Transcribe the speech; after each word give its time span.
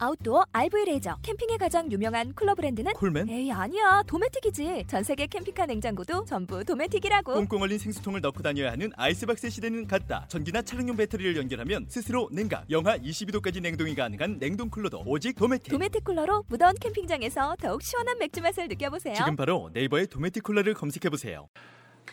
아웃도어 0.00 0.44
RV 0.52 0.84
레저 0.84 1.16
캠핑에 1.22 1.56
가장 1.56 1.90
유명한 1.90 2.32
쿨러 2.32 2.54
브랜드는 2.54 2.92
콜맨? 2.92 3.28
에이 3.28 3.50
아니야 3.50 4.02
도메틱이지 4.06 4.84
전 4.86 5.02
세계 5.02 5.26
캠핑카 5.26 5.66
냉장고도 5.66 6.24
전부 6.24 6.62
도메틱이라고 6.64 7.34
꽁꽁 7.34 7.62
얼린 7.62 7.78
생수통을 7.78 8.20
넣고 8.20 8.40
다녀야 8.42 8.70
하는 8.70 8.92
아이스박스 8.96 9.50
시대는 9.50 9.88
갔다. 9.88 10.24
전기나 10.28 10.62
차량용 10.62 10.96
배터리를 10.96 11.36
연결하면 11.36 11.86
스스로 11.88 12.28
냉각, 12.30 12.64
영하 12.70 12.96
22도까지 12.96 13.60
냉동이 13.60 13.96
가능한 13.96 14.38
냉동 14.38 14.70
쿨러도 14.70 15.02
오직 15.04 15.34
도메틱. 15.34 15.72
도메틱 15.72 16.04
쿨러로 16.04 16.44
무더운 16.48 16.74
캠핑장에서 16.80 17.56
더욱 17.60 17.82
시원한 17.82 18.18
맥주 18.18 18.40
맛을 18.40 18.68
느껴보세요 18.68 19.14
지금 19.14 19.34
바로 19.34 19.68
네이버에 19.72 20.06
도메틱 20.06 20.44
쿨러를 20.44 20.74
검색해 20.74 21.10
보세요. 21.10 21.48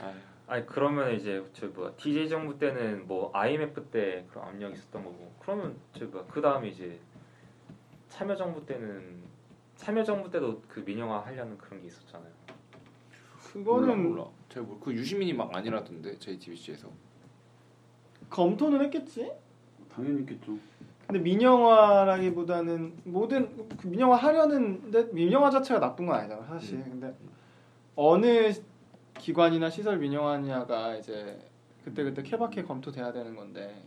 아유, 0.02 0.14
아니 0.48 0.66
그러면 0.66 1.16
이제 1.16 1.44
저 1.54 1.68
뭐야 1.68 1.92
DJ 1.98 2.30
정부 2.30 2.58
때는 2.58 3.06
뭐 3.08 3.30
IMF 3.34 3.84
때 3.92 4.26
그런 4.32 4.48
압력이 4.48 4.74
있었던 4.74 5.04
거고 5.04 5.36
그러면 5.40 5.78
저 5.98 6.06
뭐야 6.06 6.26
그 6.32 6.42
다음에 6.42 6.70
이제 6.70 7.00
참여정부 8.16 8.66
때는 8.66 9.24
참여정부 9.76 10.32
때도 10.32 10.62
그 10.70 10.80
민영화 10.80 11.20
하려는 11.20 11.58
그런 11.58 11.82
게 11.82 11.88
있었잖아요. 11.88 12.32
몰라 13.56 13.88
그거는 13.88 14.10
몰라. 14.10 14.26
제가 14.48 14.66
뭐, 14.66 14.80
그 14.80 14.94
유시민이 14.94 15.34
막 15.34 15.54
아니라던데 15.54 16.18
JTBC에서. 16.20 16.90
검토는 18.30 18.82
했겠지. 18.86 19.34
당연히 19.90 20.22
있겠죠. 20.22 20.58
근데 21.06 21.20
민영화라기보다는 21.20 23.02
모든 23.04 23.68
그 23.76 23.88
민영화 23.88 24.16
하려는 24.16 24.92
데 24.92 25.12
민영화 25.12 25.50
자체가 25.50 25.82
나쁜 25.82 26.06
건 26.06 26.16
아니잖아 26.16 26.46
사실. 26.46 26.78
음. 26.78 26.84
근데 26.92 27.16
어느 27.98 28.52
기관이나 29.20 29.70
시설 29.70 29.98
민영화냐가 29.98 30.96
이제 30.96 31.38
그때 31.84 32.04
그때 32.04 32.24
케바케 32.24 32.64
검토돼야 32.64 33.12
되는 33.12 33.36
건데 33.36 33.84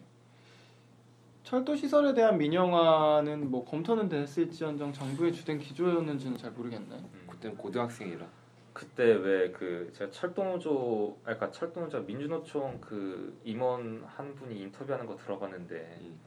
철도 1.48 1.74
시설에 1.74 2.12
대한 2.12 2.36
민영화는 2.36 3.50
뭐 3.50 3.64
검토는 3.64 4.10
됐을지언정 4.10 4.92
정부의 4.92 5.32
주된 5.32 5.58
기조였는지는 5.58 6.36
잘 6.36 6.50
모르겠네. 6.50 6.94
음. 6.96 7.26
그때는 7.26 7.56
고등학생이라. 7.56 8.26
그때 8.74 9.04
왜 9.14 9.50
그 9.50 9.90
제가 9.94 10.10
철도노조 10.10 11.16
아니, 11.24 11.38
그러니까 11.38 11.50
철도노조 11.50 12.02
민주노총 12.02 12.78
그 12.82 13.40
임원 13.44 14.04
한 14.06 14.34
분이 14.34 14.60
인터뷰하는 14.60 15.06
거 15.06 15.16
들어봤는데 15.16 15.98
음. 16.02 16.20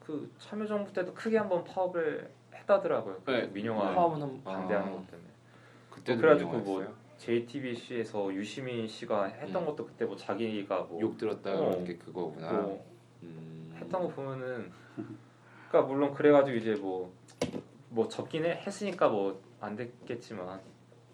그 0.00 0.28
참여정부 0.40 0.92
때도 0.92 1.14
크게 1.14 1.38
한번 1.38 1.62
파업을 1.62 2.28
했다더라고요. 2.52 3.22
그 3.24 3.30
네. 3.30 3.46
민영화 3.46 3.94
파업은 3.94 4.20
한 4.20 4.42
반대하는 4.42 4.88
아, 4.88 4.96
것 4.96 5.06
때문에. 5.08 5.28
그때도 5.90 6.20
그래가지고 6.20 6.50
민영화였어요? 6.58 6.94
JTBC에서 7.18 8.34
유시민 8.34 8.88
씨가 8.88 9.26
했던 9.26 9.62
음. 9.62 9.66
것도 9.66 9.86
그때 9.86 10.04
뭐 10.04 10.16
자기가 10.16 10.80
뭐 10.90 11.00
욕 11.00 11.16
들었다 11.16 11.52
어. 11.54 11.58
그런 11.70 11.84
게 11.84 11.94
그거구나. 11.96 12.52
뭐 12.54 12.84
음. 13.22 13.57
했던 13.88 14.02
거 14.02 14.08
보면은 14.08 14.70
그러니까 15.68 15.92
물론 15.92 16.14
그래가지고 16.14 16.56
이제 16.56 16.74
뭐뭐 16.74 18.08
접긴 18.08 18.44
해, 18.44 18.62
했으니까 18.64 19.08
뭐 19.08 19.48
안 19.60 19.74
됐겠지만 19.76 20.60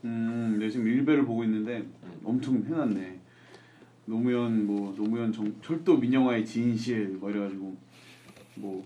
음, 0.05 0.56
네, 0.58 0.69
지금 0.69 0.86
일베를 0.86 1.25
보고 1.25 1.45
있는데 1.45 1.78
음. 1.78 2.20
엄청 2.25 2.62
해놨네. 2.62 3.20
노무현 4.06 4.67
뭐 4.67 4.95
노무현 4.95 5.33
정, 5.33 5.55
철도 5.62 5.97
민영화의 5.97 6.45
진실 6.45 7.08
뭐 7.08 7.30
이래가지고 7.30 7.75
뭐 8.56 8.84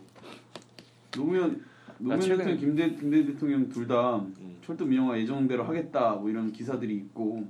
노무현 1.11 1.65
노무현 1.99 2.21
대통령 2.21 2.57
김대 2.57 2.91
김대 2.95 3.25
대통령 3.25 3.69
둘다 3.69 4.19
음. 4.19 4.59
철도 4.65 4.85
민영화 4.87 5.19
예정대로 5.19 5.65
하겠다 5.65 6.15
뭐 6.15 6.31
이런 6.31 6.53
기사들이 6.53 6.95
있고 6.95 7.45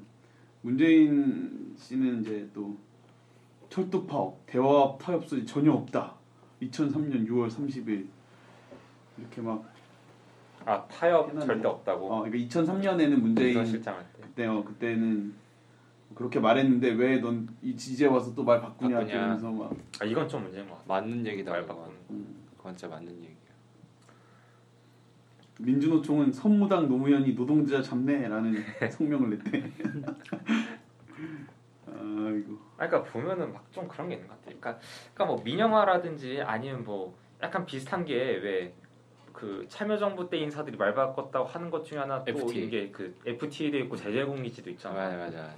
문재인 0.63 1.75
씨는 1.77 2.23
이제 2.23 2.49
또 2.55 2.75
철도 3.69 4.07
파업 4.07 4.47
대화 4.47 4.97
타협 4.99 5.29
소지 5.29 5.45
전혀 5.45 5.73
없다. 5.73 6.18
2003년 6.63 7.27
6월 7.29 7.49
30일 7.51 8.07
이렇게 9.19 9.41
막 9.41 9.65
아 10.67 10.85
타협 10.87 11.31
해놨네. 11.31 11.47
절대 11.47 11.69
없다고 11.69 12.13
어, 12.13 12.23
그러니까 12.25 12.47
2003년에는 12.63 13.15
문재인 13.17 13.55
비서실장 13.55 13.95
할 13.97 14.03
때. 14.13 14.21
그때 14.23 14.47
어 14.47 14.63
그때는 14.63 15.33
그렇게 16.15 16.41
말했는데 16.41 16.91
왜 16.91 17.21
넌이 17.21 17.47
지지에 17.77 18.07
와서 18.09 18.35
또 18.35 18.43
말 18.45 18.61
바꾸냐 18.61 18.97
바꾸냐. 18.99 19.15
이러면서 19.15 19.51
막 19.51 19.73
아 20.01 20.05
이건 20.05 20.29
좀 20.29 20.43
문제인 20.43 20.69
것 20.69 20.75
같아. 20.75 20.85
맞는 21.01 21.25
얘기다. 21.27 21.53
말 21.53 21.63
그건. 21.63 21.77
바꾸는. 21.77 21.97
음. 22.11 22.37
그건 22.59 22.77
진짜 22.77 22.95
맞는 22.95 23.13
얘기야. 23.17 23.29
민주노총은 25.61 26.33
선무당 26.33 26.89
노무현이 26.89 27.35
노동자 27.35 27.81
잡네라는 27.81 28.55
성명을 28.93 29.31
냈대. 29.31 29.73
아이고. 31.95 32.59
아, 32.79 32.87
그러니까 32.89 33.03
보면은 33.05 33.53
막 33.53 33.65
좀 33.73 33.87
그런 33.89 34.09
게 34.09 34.15
있는 34.15 34.27
것 34.29 34.35
같아. 34.35 34.45
그러니까, 34.47 34.79
그러니까 35.15 35.25
뭐 35.35 35.43
민영화라든지 35.45 36.41
아니면 36.43 36.85
뭐 36.85 37.17
약간 37.43 37.65
비슷한 37.67 38.05
게 38.05 38.15
왜 38.43 38.73
그 39.33 39.65
참여정부 39.69 40.29
때 40.29 40.37
인사들이 40.39 40.77
말 40.77 40.93
바꿨다고 40.95 41.47
하는 41.47 41.71
것 41.71 41.85
중에 41.85 41.99
하나 42.01 42.25
또 42.25 42.31
FTA. 42.33 42.65
이게 42.65 42.91
그 42.91 43.15
FTA도 43.25 43.79
있고 43.79 43.95
제재공기지도 43.95 44.69
있잖아. 44.71 44.97
맞아 44.97 45.17
맞아. 45.17 45.51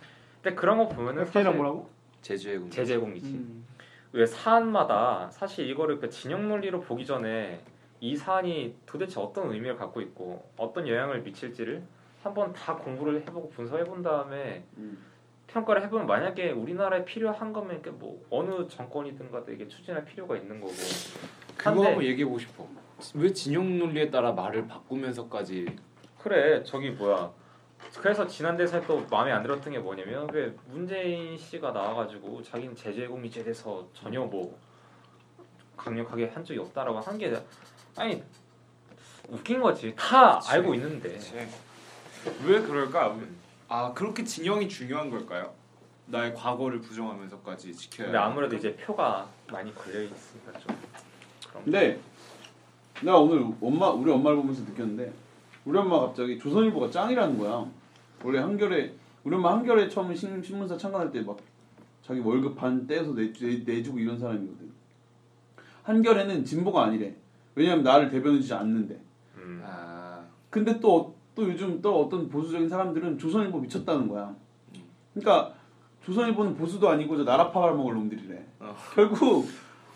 근데 0.42 0.54
그런 0.54 0.76
거 0.76 0.86
보면은 0.86 1.22
FTA랑 1.22 1.52
사실 1.52 1.56
뭐라고? 1.56 1.88
제주의 2.20 2.58
군. 2.58 2.70
제재공기지. 2.70 3.32
음. 3.32 3.64
왜 4.12 4.26
사안마다 4.26 5.30
사실 5.30 5.66
이거를 5.70 5.98
그 5.98 6.10
진영 6.10 6.47
논리로 6.47 6.80
보기 6.82 7.06
전에 7.06 7.60
이 8.00 8.14
사안이 8.14 8.76
도대체 8.84 9.18
어떤 9.18 9.50
의미를 9.50 9.76
갖고 9.76 10.02
있고 10.02 10.47
어떤 10.58 10.86
영향을 10.86 11.22
미칠지를 11.22 11.82
한번 12.22 12.52
다 12.52 12.74
공부를 12.76 13.22
해보고 13.22 13.48
분석해 13.48 13.84
본 13.84 14.02
다음에 14.02 14.62
음. 14.76 14.98
평가를 15.52 15.82
해보면 15.84 16.06
만약에 16.06 16.52
우리나라에 16.52 17.04
필요한 17.04 17.52
거면 17.52 17.82
뭐 17.98 18.24
어느 18.30 18.68
정권이든 18.68 19.30
가도 19.30 19.52
이게 19.52 19.66
추진할 19.66 20.04
필요가 20.04 20.36
있는 20.36 20.60
거고 20.60 20.72
그거 21.56 21.70
한번 21.84 22.02
얘기해 22.04 22.24
보고 22.24 22.38
싶어. 22.38 22.66
왜 23.14 23.32
진영 23.32 23.78
논리에 23.78 24.10
따라 24.10 24.32
말을 24.32 24.66
바꾸면서까지 24.68 25.66
그래 26.18 26.62
저기 26.64 26.90
뭐야 26.90 27.32
그래서 27.98 28.26
지난 28.26 28.56
대선에 28.56 28.86
또 28.86 29.04
마음에 29.10 29.32
안 29.32 29.42
들었던 29.42 29.72
게 29.72 29.78
뭐냐면 29.78 30.28
왜 30.32 30.54
문재인 30.66 31.36
씨가 31.36 31.72
나와가지고 31.72 32.42
자기는 32.42 32.76
제재공기제에 32.76 33.42
대해서 33.42 33.88
전혀 33.94 34.20
뭐 34.22 34.56
강력하게 35.76 36.26
한 36.28 36.44
적이 36.44 36.60
없다라고 36.60 37.00
한 37.00 37.16
게 37.16 37.34
아니 37.96 38.22
웃긴 39.28 39.60
거지 39.60 39.94
다 39.96 40.38
그치. 40.38 40.50
알고 40.52 40.74
있는데 40.74 41.18
네. 41.18 41.48
왜 42.44 42.60
그럴까? 42.60 43.16
아 43.72 43.92
그렇게 43.94 44.25
진영이 44.25 44.69
중요한 44.69 45.10
걸까요? 45.10 45.53
나의 46.06 46.34
과거를 46.34 46.81
부정하면서까지 46.81 47.72
지켜야. 47.72 48.06
근데 48.08 48.19
아무래도 48.19 48.56
이제 48.56 48.75
표가 48.75 49.28
많이 49.50 49.72
걸려 49.72 50.03
있으니까 50.03 50.53
좀 50.58 50.76
그런. 51.48 51.64
근데 51.64 52.00
내가 53.00 53.19
오늘 53.19 53.47
엄마 53.60 53.88
우리 53.91 54.10
엄마를 54.10 54.36
보면서 54.38 54.62
느꼈는데 54.64 55.12
우리 55.64 55.78
엄마 55.78 56.00
갑자기 56.00 56.36
조선일보가 56.36 56.91
짱이라는 56.91 57.38
거야. 57.38 57.64
원래 58.25 58.41
한겨레 58.41 58.92
우리 59.22 59.36
엄마 59.36 59.53
한겨레 59.53 59.88
처음 59.88 60.12
신, 60.16 60.42
신문사 60.42 60.76
창간할 60.76 61.12
때 61.12 61.22
막 61.22 61.38
자기 62.03 62.19
월급 62.19 62.56
반 62.56 62.88
떼서 62.88 63.14
내, 63.14 63.32
내, 63.32 63.59
내주고 63.64 64.00
이런 64.00 64.19
사람이거든. 64.19 64.69
한겨레는 65.84 66.44
진보가 66.44 66.86
아니래. 66.86 67.14
왜냐면 67.54 67.84
나를 67.84 68.10
대변해주지 68.10 68.53
않는데. 68.53 69.00
음. 69.36 69.62
아 69.64 70.25
근데 70.48 70.80
또, 70.80 71.14
또 71.40 71.48
요즘 71.48 71.80
또 71.80 72.02
어떤 72.02 72.28
보수적인 72.28 72.68
사람들은 72.68 73.16
조선일보 73.16 73.60
미쳤다는 73.60 74.08
거야. 74.08 74.36
그러니까 75.14 75.54
조선일보는 76.04 76.54
보수도 76.54 76.90
아니고 76.90 77.16
저 77.16 77.24
나라 77.24 77.50
파발먹을 77.50 77.94
놈들이래. 77.94 78.44
어. 78.60 78.76
결국 78.94 79.48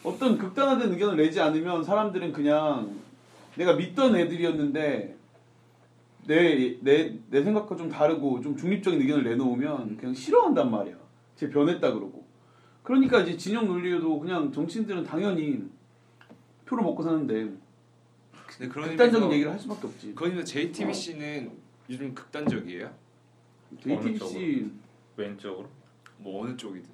어떤 0.03 0.39
극단화된 0.39 0.91
의견을 0.93 1.19
내지 1.19 1.43
않으면 1.43 1.85
사람들은 1.85 2.33
그냥 2.33 2.95
내가 3.57 3.75
믿던 3.75 4.17
애들이었는데 4.17 5.17
내, 6.27 6.79
내, 6.81 7.19
내 7.29 7.43
생각과 7.43 7.77
좀 7.77 7.91
다르고 7.91 8.41
좀 8.41 8.57
중립적인 8.57 8.99
의견을 9.03 9.25
내놓으면 9.25 9.99
그냥 9.99 10.15
싫어한단 10.15 10.71
말이야. 10.71 10.95
쟤 11.37 11.51
변했다 11.51 11.93
그러고. 11.93 12.25
그러니까 12.83 13.21
이제 13.21 13.37
진영 13.37 13.67
논리에도 13.67 14.19
그냥 14.19 14.51
정치인들은 14.51 15.05
당연히 15.05 15.63
표를 16.65 16.85
먹고 16.85 17.03
사는데 17.03 17.53
근데 18.59 18.73
그런 18.73 18.89
극단적인 18.91 19.33
얘기를 19.33 19.51
할 19.53 19.59
수밖에 19.59 19.87
없지. 19.87 20.15
그런 20.15 20.31
의미에서 20.31 20.47
JTBC는 20.47 21.51
요즘 21.91 22.15
극단적이에요? 22.15 22.91
JTBC 23.83 24.71
왼쪽으로 25.17 25.69
뭐 26.19 26.45
어느 26.45 26.57
쪽이든. 26.57 26.89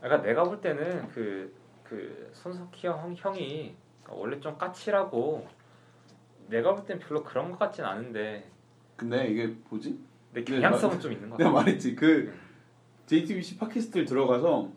그러니까 0.00 0.26
내가 0.26 0.44
볼 0.44 0.60
때는 0.60 1.08
그, 1.08 1.54
그 1.84 2.30
손석희 2.32 2.86
형, 2.86 3.14
형이 3.16 3.74
원래 4.08 4.40
좀 4.40 4.56
까칠하고 4.56 5.46
내가 6.48 6.74
볼 6.74 6.86
땐 6.86 6.98
별로 6.98 7.22
그런 7.22 7.50
것 7.50 7.58
같진 7.58 7.84
않은데 7.84 8.48
근데 8.96 9.28
이게 9.28 9.54
뭐지? 9.68 9.98
근데 10.32 10.44
네, 10.52 10.60
경향성은 10.60 10.96
맞- 10.96 11.00
좀 11.02 11.12
있는 11.12 11.30
것 11.30 11.36
내가 11.36 11.50
같아 11.52 11.64
말했지 11.64 11.94
그 11.94 12.34
JTBC 13.06 13.58
팟캐스트를 13.58 14.06
들어가서 14.06 14.70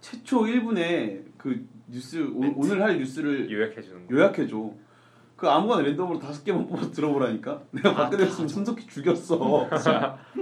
최초 0.00 0.42
1분에 0.42 1.24
그 1.36 1.66
뉴스 1.90 2.18
오, 2.34 2.52
오늘 2.56 2.82
할 2.82 2.98
뉴스를 2.98 3.50
요약해 3.50 3.82
주는 3.82 4.06
거 4.06 4.14
요약해 4.14 4.46
줘. 4.46 4.70
그 5.36 5.48
아무거나 5.48 5.82
랜덤으로 5.82 6.18
다섯 6.18 6.44
개만 6.44 6.66
뽑아서 6.66 6.90
들어보라니까. 6.90 7.62
내가 7.72 7.94
받게 7.94 8.16
됐으면 8.18 8.46
손석희 8.48 8.86
죽였어. 8.86 9.68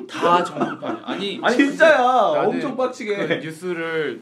다 0.08 0.44
정보판. 0.44 1.02
아니 1.04 1.38
아니, 1.42 1.56
진짜야. 1.56 2.02
엄청 2.44 2.76
빡치게. 2.76 3.26
그 3.28 3.34
뉴스를 3.34 4.20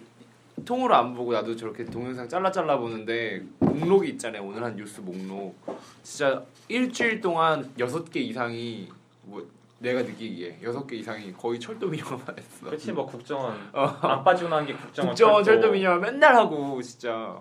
통으로 0.64 0.94
안 0.94 1.14
보고 1.14 1.32
나도 1.32 1.56
저렇게 1.56 1.84
동영상 1.84 2.28
잘라 2.28 2.50
잘라 2.52 2.78
보는데 2.78 3.42
목록이 3.58 4.10
있잖아요. 4.10 4.42
오늘 4.44 4.62
한 4.64 4.76
뉴스 4.76 5.00
목록. 5.00 5.56
진짜 6.02 6.44
일주일 6.68 7.20
동안 7.20 7.70
여섯 7.78 8.10
개 8.10 8.20
이상이 8.20 8.88
뭐 9.24 9.46
내가 9.78 10.02
느끼기에 10.02 10.60
여섯 10.62 10.86
개 10.86 10.96
이상이 10.96 11.32
거의 11.32 11.60
철도 11.60 11.86
민영화만 11.88 12.38
했어. 12.38 12.66
그렇지 12.66 12.92
뭐 12.92 13.06
국정원 13.06 13.70
안 13.72 14.24
빠지고 14.24 14.48
나온 14.48 14.66
게 14.66 14.74
국정원, 14.74 15.10
국정원 15.10 15.44
철도. 15.44 15.70
민영화 15.70 15.98
맨날 15.98 16.34
하고 16.34 16.80
진짜. 16.80 17.38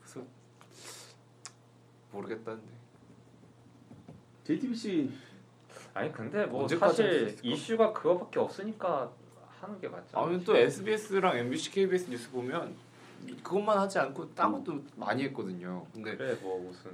그래서 0.00 0.20
모르겠다는데. 2.10 2.72
JTBC 4.44 5.12
아니 5.94 6.12
근데 6.12 6.46
뭐 6.46 6.66
사실? 6.66 7.36
이슈가 7.42 7.92
그거밖에 7.92 8.40
없으니까 8.40 9.12
하는 9.60 9.80
게 9.80 9.88
맞죠. 9.88 10.18
아니 10.18 10.44
또 10.44 10.56
SBS랑 10.56 11.36
MBC, 11.38 11.70
KBS 11.70 12.10
뉴스 12.10 12.30
보면 12.30 12.74
그것만 13.44 13.78
하지 13.78 14.00
않고 14.00 14.34
딴 14.34 14.50
것도 14.50 14.82
많이 14.96 15.22
했거든요. 15.24 15.86
근데 15.92 16.16
그래 16.16 16.36
뭐 16.42 16.58
무슨 16.60 16.90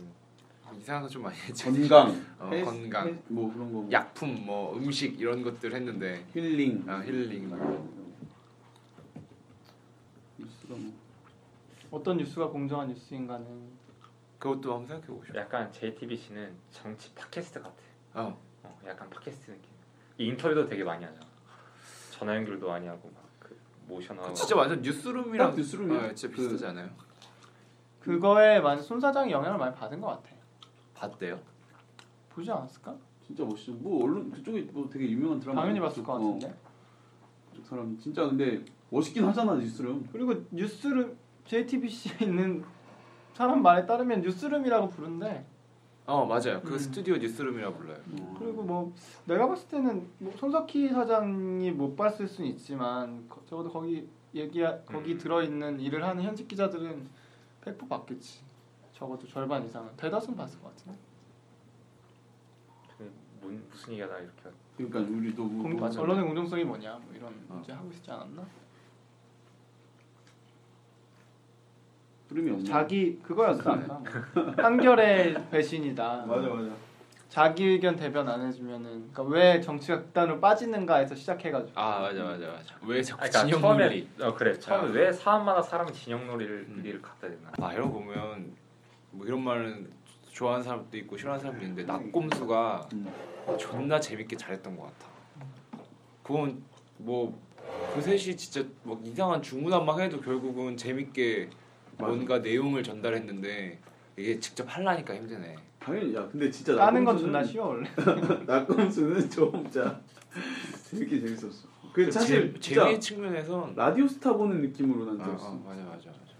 이상한 0.77 1.03
거 1.03 1.09
좀 1.09 1.23
많이 1.23 1.37
했지. 1.37 1.65
건강, 1.65 2.09
어, 2.39 2.49
헬스, 2.51 2.65
건강. 2.65 3.07
헬스, 3.07 3.23
뭐 3.29 3.53
그런 3.53 3.73
거, 3.73 3.87
약품 3.93 4.45
뭐 4.47 4.77
음식 4.77 5.19
이런 5.21 5.43
것들 5.43 5.75
했는데 5.75 6.25
힐링, 6.35 6.85
아, 6.89 7.01
힐링. 7.01 7.49
뉴스가 10.39 10.75
뭐 10.77 10.93
어떤 11.91 12.17
뉴스가 12.19 12.49
공정한 12.49 12.89
뉴스인가는 12.89 13.79
그것도 14.39 14.73
한번 14.75 14.87
생각해 15.01 15.27
싶어. 15.27 15.39
약간 15.39 15.73
JTBC는 15.73 16.53
정치 16.71 17.13
팟캐스트 17.15 17.61
같아. 17.61 17.75
어. 18.15 18.39
어, 18.63 18.81
약간 18.87 19.09
팟캐스트 19.11 19.51
느낌. 19.51 19.65
인터뷰도 20.19 20.69
되게 20.69 20.85
많이 20.85 21.05
하잖아. 21.05 21.27
전화 22.13 22.37
연결도 22.37 22.69
많이 22.69 22.87
하고 22.87 23.11
막 23.15 23.27
그 23.41 23.57
모션하고. 23.89 24.29
그 24.29 24.35
진짜 24.35 24.57
완전 24.57 24.83
뉴스룸이랑 24.83 25.51
딱 25.51 25.57
뉴스룸이야. 25.57 25.99
아, 26.03 26.15
진짜 26.15 26.29
그- 26.29 26.43
비슷하지 26.43 26.67
않아요? 26.67 26.91
그거에 28.01 28.61
많이 28.61 28.81
손 28.83 29.01
사장이 29.01 29.33
영향을 29.33 29.59
많이 29.59 29.75
받은 29.75 30.01
것 30.01 30.07
같아. 30.09 30.31
봤대요. 30.99 31.39
보지 32.31 32.51
않았을까? 32.51 32.97
진짜 33.27 33.45
멋있어. 33.45 33.73
뭐 33.73 34.05
언론 34.05 34.31
그쪽에 34.31 34.63
뭐 34.73 34.89
되게 34.91 35.09
유명한 35.11 35.39
드라마 35.41 35.61
당연히 35.63 35.81
봤을 35.81 36.03
것 36.03 36.13
어, 36.15 36.19
같은데. 36.19 36.55
그 37.55 37.63
사람 37.65 37.99
진짜 37.99 38.25
근데 38.27 38.65
멋있긴 38.91 39.25
하잖아 39.25 39.55
뉴스룸. 39.57 40.09
그리고 40.13 40.35
뉴스룸 40.51 41.17
JTBC에 41.45 42.25
있는 42.27 42.65
사람 43.35 43.63
말에 43.63 43.87
따르면 43.87 44.23
뉴스룸이라고 44.23 44.89
부른대. 44.91 45.45
어 46.07 46.25
맞아요. 46.25 46.63
그 46.63 46.73
음. 46.73 46.79
스튜디오 46.79 47.17
뉴스룸이라 47.17 47.75
불러요. 47.75 47.99
그리고 48.39 48.63
뭐 48.63 48.95
내가 49.27 49.47
봤을 49.47 49.69
때는 49.69 50.07
뭐 50.19 50.33
손석희 50.37 50.89
사장이 50.89 51.71
못 51.73 51.95
봤을 51.97 52.27
수는 52.27 52.49
있지만 52.51 53.29
거- 53.29 53.43
적어도 53.47 53.69
거기 53.71 54.09
얘기 54.35 54.63
거기 54.87 55.13
음. 55.13 55.19
들어 55.19 55.43
있는 55.43 55.79
일을 55.81 56.03
하는 56.03 56.23
현직 56.23 56.49
기자들은 56.49 57.07
100% 57.63 57.89
봤겠지. 57.89 58.41
적어도 58.99 59.29
절반 59.29 59.65
이상은 59.65 59.89
대다수는 59.97 60.37
봤을 60.37 60.61
것 60.61 60.75
같은데. 60.75 60.99
그 62.99 63.13
문, 63.41 63.65
무슨 63.71 63.93
얘기하다 63.93 64.19
이렇게. 64.19 64.51
그러니까 64.77 64.99
우리도 64.99 65.45
뭐, 65.45 65.63
공, 65.63 65.77
맞아. 65.77 66.01
언론의 66.01 66.25
공정성이 66.25 66.65
뭐냐 66.65 66.95
뭐 66.95 67.15
이런 67.15 67.29
어. 67.49 67.55
문제 67.55 67.73
하고 67.73 67.89
있지 67.93 68.11
않았나? 68.11 68.45
흐름이 72.29 72.51
없네. 72.51 72.65
자기 72.65 73.19
그거였어 73.23 73.71
아까 73.71 74.03
한결의 74.59 75.49
배신이다. 75.51 76.27
맞아 76.27 76.49
맞아. 76.49 76.71
자기 77.29 77.65
의견 77.65 77.95
대변 77.95 78.29
안 78.29 78.45
해주면은 78.47 79.13
그러니까 79.13 79.23
왜 79.23 79.61
정치가 79.61 79.99
극단으로 79.99 80.41
빠지는가에서 80.41 81.15
시작해가지고 81.15 81.79
아 81.79 82.01
맞아 82.01 82.25
맞아 82.25 82.49
맞아. 82.49 82.75
왜 82.83 83.01
자꾸 83.03 83.21
그러니까 83.21 83.45
진영 83.45 83.61
처음에 83.61 83.85
논리? 83.85 84.09
어 84.21 84.35
그래 84.35 84.59
처음에 84.59 84.89
아. 84.89 84.93
왜 84.93 85.13
사람마다 85.13 85.63
사람이 85.63 85.93
진영 85.93 86.27
놀이를 86.27 86.67
음. 86.69 86.83
를 86.83 87.01
갖다 87.01 87.29
대나. 87.29 87.53
아거 87.61 87.89
보면 87.89 88.68
뭐 89.11 89.27
이런 89.27 89.43
말은 89.43 89.91
좋아하는 90.33 90.63
사람도 90.63 90.97
있고 90.99 91.17
싫어하는 91.17 91.41
사람도 91.41 91.65
있는데 91.65 91.85
낙곰수가 91.85 92.89
음. 92.93 93.13
존나 93.59 93.99
재밌게 93.99 94.37
잘했던 94.37 94.77
것 94.77 94.85
같아. 94.85 95.09
그건 96.23 96.63
뭐그 96.99 98.01
셋이 98.01 98.37
진짜 98.37 98.69
뭐 98.83 99.01
이상한 99.05 99.41
중구난방 99.43 100.01
해도 100.01 100.21
결국은 100.21 100.77
재밌게 100.77 101.51
맞아. 101.99 102.13
뭔가 102.13 102.39
내용을 102.41 102.83
전달했는데 102.83 103.79
이게 104.17 104.39
직접 104.39 104.65
하려니까 104.69 105.15
힘드네. 105.15 105.57
당연히 105.81 106.15
야 106.15 106.29
근데 106.29 106.51
진짜 106.51 106.75
까는 106.75 107.05
건 107.05 107.17
존나 107.17 107.43
쉬워 107.43 107.69
원래. 107.69 107.89
낙검수는 108.47 109.31
좀 109.31 109.53
진짜 109.65 110.01
재밌게 110.91 111.21
재밌었어. 111.21 111.69
그 111.93 112.11
사실 112.11 112.55
재, 112.61 112.75
재미의 112.75 113.01
측면에선 113.01 113.75
라디오 113.75 114.07
스타 114.07 114.37
보는 114.37 114.61
느낌으로 114.61 115.07
난 115.07 115.21
아, 115.21 115.25
들었어. 115.25 115.53
아, 115.53 115.61
맞아 115.65 115.83
맞아 115.85 116.11
맞아. 116.11 116.35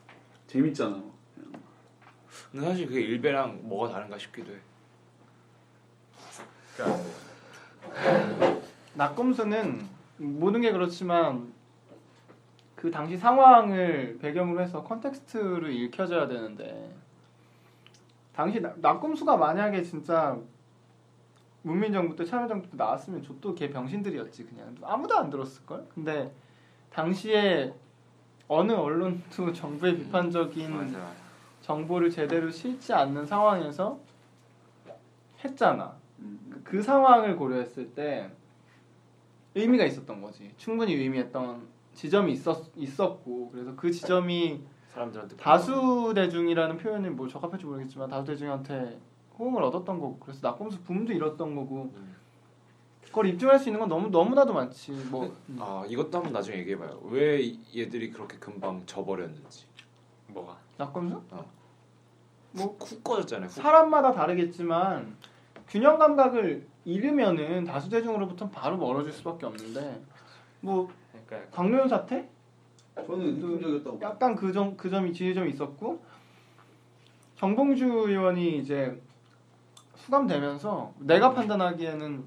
재밌잖아. 0.47 1.03
근데 2.53 2.67
사실 2.67 2.87
그게 2.87 3.01
일베랑 3.01 3.61
뭐가 3.69 3.93
다른가 3.93 4.17
싶기도 4.19 4.53
해. 4.53 4.57
그러니까 6.77 7.03
낙검수는 8.95 9.87
모든 10.19 10.61
게 10.61 10.73
그렇지만 10.73 11.53
그 12.75 12.91
당시 12.91 13.17
상황을 13.17 14.19
배경으로 14.21 14.61
해서 14.61 14.83
context를 14.85 15.73
읽혀져야 15.73 16.29
되는데 16.29 16.95
당시 18.35 18.61
나- 18.61 18.79
나꼼수가 18.79 19.37
만약에 19.37 19.83
진짜 19.83 20.39
문민정부 21.63 22.15
때 22.17 22.25
참여정부 22.25 22.71
때 22.71 22.77
나왔으면 22.77 23.23
저도 23.23 23.55
걔 23.55 23.69
병신들이었지 23.69 24.45
그냥 24.47 24.75
아무도 24.83 25.17
안 25.19 25.29
들었을 25.29 25.67
걸. 25.67 25.85
근데 25.93 26.33
당시에 26.91 27.75
어느 28.47 28.73
언론도 28.73 29.53
정부의 29.53 29.97
비판적인 29.99 30.71
맞아 30.75 30.99
맞아. 30.99 31.28
정보를 31.73 32.09
제대로 32.11 32.51
싣지 32.51 32.95
않는 32.95 33.27
상황에서 33.27 34.01
했잖아. 35.45 35.95
음. 36.21 36.41
그- 36.51 36.63
그 36.65 36.83
상황을 36.83 37.37
고려했을 37.37 37.93
때 37.93 38.31
의미가 39.55 39.85
있었던 39.85 40.23
거지. 40.23 40.51
충분히 40.57 40.95
의미했던 40.95 41.69
지점이 41.95 42.33
있었 42.33 42.65
있었고 42.75 43.51
그래서 43.53 43.77
그 43.77 43.91
지점이 43.93 44.63
사람들한테 44.95 45.37
다수 45.37 46.13
대중이라는 46.15 46.79
표현이 46.79 47.11
뭐 47.11 47.29
적합할지 47.29 47.67
모르겠지만 47.67 48.09
다수 48.09 48.27
대중한테 48.27 48.99
호응을 49.39 49.63
얻었던 49.65 50.01
거고 50.01 50.19
그래서 50.21 50.49
낙검수 50.49 50.81
붐도 50.85 51.13
일었던 51.13 51.55
거고 51.55 51.93
음. 51.95 52.17
그걸 53.05 53.27
입증할 53.27 53.59
수 53.59 53.69
있는 53.69 53.81
건 53.81 53.91
너무 53.91 54.09
너무나도 54.09 54.55
많지. 54.55 54.93
뭐 55.11 55.25
음. 55.51 55.59
아 55.61 55.85
이것도 55.87 56.17
한번 56.17 56.33
나중에 56.33 56.57
얘기해봐요. 56.61 57.01
왜 57.11 57.43
이- 57.43 57.61
얘들이 57.77 58.11
그렇게 58.11 58.39
금방 58.39 58.85
져버렸는지. 58.87 59.67
뭐가 60.29 60.57
낙검수? 60.79 61.21
뭐쿡 62.59 63.05
꺼졌잖아요. 63.05 63.49
쿡. 63.49 63.55
사람마다 63.55 64.13
다르겠지만 64.13 65.17
균형 65.69 65.99
감각을 65.99 66.67
잃으면은 66.85 67.65
다수 67.65 67.89
대중으로부터 67.91 68.49
바로 68.49 68.77
멀어질 68.77 69.13
수밖에 69.13 69.47
없는데 69.47 70.01
뭐 70.61 70.89
그러니까 71.27 71.51
강요연 71.57 71.89
사태 71.89 72.29
저는 72.95 73.41
긍정적이었다고. 73.41 74.01
약간 74.03 74.35
그점그 74.35 74.91
점이 74.91 75.13
지점이 75.13 75.51
있었고 75.51 76.03
정봉주 77.37 77.85
의원이 77.85 78.59
이제 78.59 79.01
수감되면서 79.97 80.95
내가 80.99 81.33
판단하기에는 81.33 82.25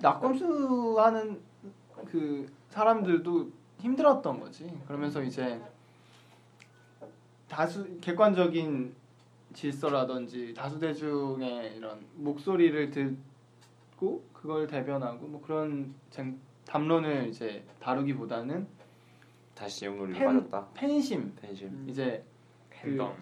낙검수 0.00 0.96
하는 0.98 1.40
그 2.06 2.50
사람들도 2.70 3.50
힘들었던 3.80 4.40
거지. 4.40 4.72
그러면서 4.86 5.22
이제 5.22 5.60
다수 7.48 7.86
객관적인 8.00 8.94
질서라든지 9.52 10.54
다수 10.54 10.78
대중의 10.78 11.76
이런 11.76 12.00
목소리를 12.16 12.90
듣고 12.90 14.24
그걸 14.32 14.66
대변하고 14.66 15.26
뭐 15.26 15.40
그런 15.42 15.94
쟁, 16.10 16.38
담론을 16.66 17.28
이제 17.28 17.62
다루기보다는 17.80 18.66
다시 19.54 19.84
영놀이 19.86 20.14
팬- 20.14 20.26
빠졌다. 20.26 20.68
팬심 20.74 21.34
팬심. 21.40 21.84
이제 21.88 22.24
팬덤. 22.70 23.12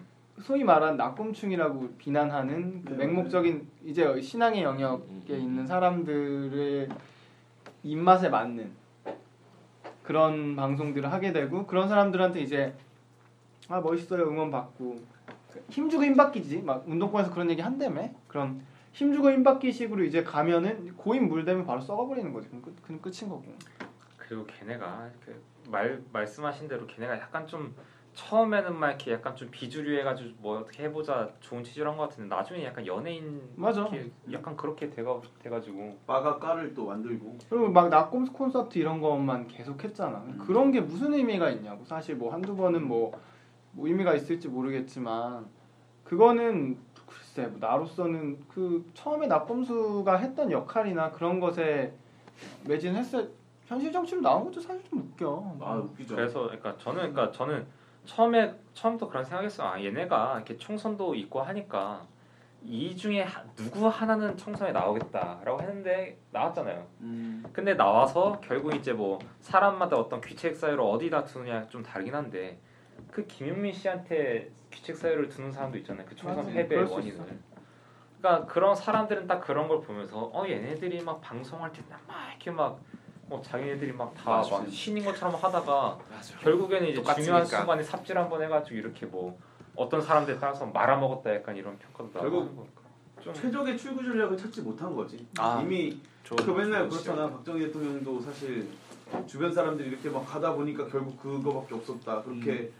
소위 0.41 0.63
말한 0.63 0.97
낙곰충이라고 0.97 1.95
비난하는 1.97 2.83
그 2.83 2.91
네, 2.93 3.05
맹목적인 3.05 3.67
이제 3.85 4.19
신앙의 4.19 4.63
영역에 4.63 5.33
음. 5.35 5.39
있는 5.41 5.67
사람들의 5.67 6.89
입맛에 7.83 8.29
맞는 8.29 8.71
그런 10.03 10.55
방송들을 10.55 11.11
하게 11.11 11.31
되고 11.31 11.65
그런 11.67 11.87
사람들한테 11.87 12.41
이제 12.41 12.73
아 13.67 13.79
멋있어요 13.81 14.23
응원 14.23 14.49
받고 14.49 14.99
힘주고 15.69 16.03
힘받기지 16.03 16.61
막 16.61 16.83
운동권에서 16.87 17.31
그런 17.31 17.49
얘기 17.49 17.61
한다며 17.61 18.09
그런 18.27 18.61
힘주고 18.93 19.31
힘받기식으로 19.31 20.03
이제 20.03 20.23
가면은 20.23 20.95
고인 20.97 21.27
물되면 21.29 21.65
바로 21.65 21.79
썩어버리는 21.81 22.31
거지 22.33 22.47
그럼, 22.49 22.61
끝, 22.61 22.75
그럼 22.83 22.99
끝인 23.01 23.29
거고 23.29 23.43
그리고 24.17 24.45
걔네가 24.45 25.09
그말 25.65 26.01
말씀하신 26.11 26.67
대로 26.67 26.85
걔네가 26.87 27.17
약간 27.19 27.45
좀 27.47 27.73
처음에는 28.13 28.75
막 28.77 28.89
이렇게 28.89 29.13
약간 29.13 29.33
좀 29.37 29.47
비주류해가지고 29.51 30.29
뭐 30.41 30.59
어떻게 30.59 30.83
해보자 30.83 31.29
좋은 31.39 31.63
취지로 31.63 31.91
한 31.91 31.97
것 31.97 32.09
같은데 32.09 32.35
나중에 32.35 32.65
약간 32.65 32.85
연예인 32.85 33.41
맞아. 33.55 33.89
약간 34.33 34.57
그렇게 34.57 34.89
돼가 34.89 35.21
돼가지고 35.41 35.97
빠가 36.05 36.37
까를 36.37 36.73
또 36.73 36.87
만들고 36.87 37.37
그리고 37.49 37.69
막 37.69 37.87
낙곰 37.87 38.25
콘서트 38.33 38.77
이런 38.77 38.99
것만 38.99 39.47
계속 39.47 39.81
했잖아. 39.81 40.17
음. 40.27 40.37
그런 40.45 40.71
게 40.73 40.81
무슨 40.81 41.13
의미가 41.13 41.51
있냐고. 41.51 41.85
사실 41.85 42.15
뭐 42.15 42.33
한두 42.33 42.53
번은 42.53 42.85
뭐, 42.85 43.13
뭐 43.73 43.87
의미가 43.87 44.13
있을지 44.15 44.47
모르겠지만 44.47 45.45
그거는 46.03 46.77
글쎄 47.05 47.47
뭐 47.47 47.57
나로서는 47.59 48.39
그 48.47 48.89
처음에 48.93 49.27
낙곰수가 49.27 50.15
했던 50.17 50.51
역할이나 50.51 51.11
그런 51.11 51.39
것에 51.39 51.93
매진했을 52.67 53.31
현실 53.65 53.91
정치로 53.91 54.21
나온 54.21 54.43
것도 54.45 54.59
사실 54.59 54.83
좀 54.89 54.99
웃겨. 54.99 55.57
아 55.61 55.75
웃기죠. 55.75 56.15
그래서 56.15 56.43
그러니까 56.43 56.75
저는 56.77 57.13
그러니까 57.13 57.31
저는 57.31 57.65
처음에 58.05 58.53
처음부터 58.73 59.07
그런 59.09 59.23
생각했어. 59.23 59.63
아 59.65 59.81
얘네가 59.81 60.35
이렇게 60.35 60.57
총선도 60.57 61.15
있고 61.15 61.41
하니까 61.41 62.05
이 62.63 62.95
중에 62.95 63.23
하- 63.23 63.43
누구 63.55 63.87
하나는 63.87 64.35
총선에 64.37 64.71
나오겠다라고 64.71 65.61
했는데 65.61 66.17
나왔잖아요. 66.31 66.85
음, 67.01 67.43
근데 67.53 67.75
나와서 67.75 68.39
결국 68.43 68.75
이제 68.75 68.91
뭐 68.93 69.17
사람마다 69.39 69.95
어떤 69.97 70.19
귀책 70.21 70.55
사유를 70.55 70.81
어디다 70.83 71.23
두느냐 71.25 71.67
좀 71.69 71.81
다르긴 71.81 72.13
한데 72.13 72.59
그 73.11 73.25
김용민 73.27 73.73
씨한테 73.73 74.49
귀책 74.71 74.95
사유를 74.97 75.29
두는 75.29 75.51
사람도 75.51 75.77
있잖아요. 75.79 76.05
그 76.07 76.15
총선 76.15 76.45
맞아. 76.45 76.51
패배 76.55 76.77
원인을. 76.77 77.19
그러니까 78.21 78.45
그런 78.51 78.75
사람들은 78.75 79.27
딱 79.27 79.41
그런 79.41 79.67
걸 79.67 79.81
보면서 79.81 80.29
어 80.33 80.45
얘네들이 80.47 81.03
막 81.03 81.19
방송할 81.21 81.71
때막 81.73 81.99
이렇게 82.29 82.51
막뭐 82.51 83.41
자기네들이 83.43 83.91
막 83.93 84.13
다. 84.15 84.37
막 84.49 84.67
신인 84.69 85.03
것처럼 85.03 85.35
하다가 85.35 85.99
맞아. 86.09 86.37
결국에는 86.39 86.87
이제 86.87 86.95
똑같으니까. 87.01 87.23
중요한 87.23 87.45
순간에 87.45 87.83
삽질 87.83 88.17
한 88.17 88.29
번 88.29 88.41
해가지고 88.43 88.75
이렇게 88.77 89.05
뭐 89.05 89.37
어떤 89.75 90.01
사람들에 90.01 90.37
따라서 90.39 90.65
말아먹었다 90.67 91.33
약간 91.35 91.55
이런 91.55 91.77
평가도 91.79 92.11
결국 92.19 92.67
좀 93.21 93.33
최적의 93.33 93.77
출구 93.77 94.03
전략을 94.03 94.37
찾지 94.37 94.61
못한 94.61 94.95
거지. 94.95 95.27
아, 95.37 95.59
이미 95.61 95.99
그 96.27 96.51
맨날 96.51 96.87
그렇잖아. 96.87 97.29
박정희 97.29 97.65
대통령도 97.67 98.19
사실 98.21 98.67
주변 99.27 99.51
사람들이 99.53 99.89
이렇게 99.89 100.09
막 100.09 100.25
가다 100.25 100.53
보니까 100.53 100.87
결국 100.87 101.19
그거밖에 101.21 101.75
없었다. 101.75 102.21
그렇게 102.21 102.71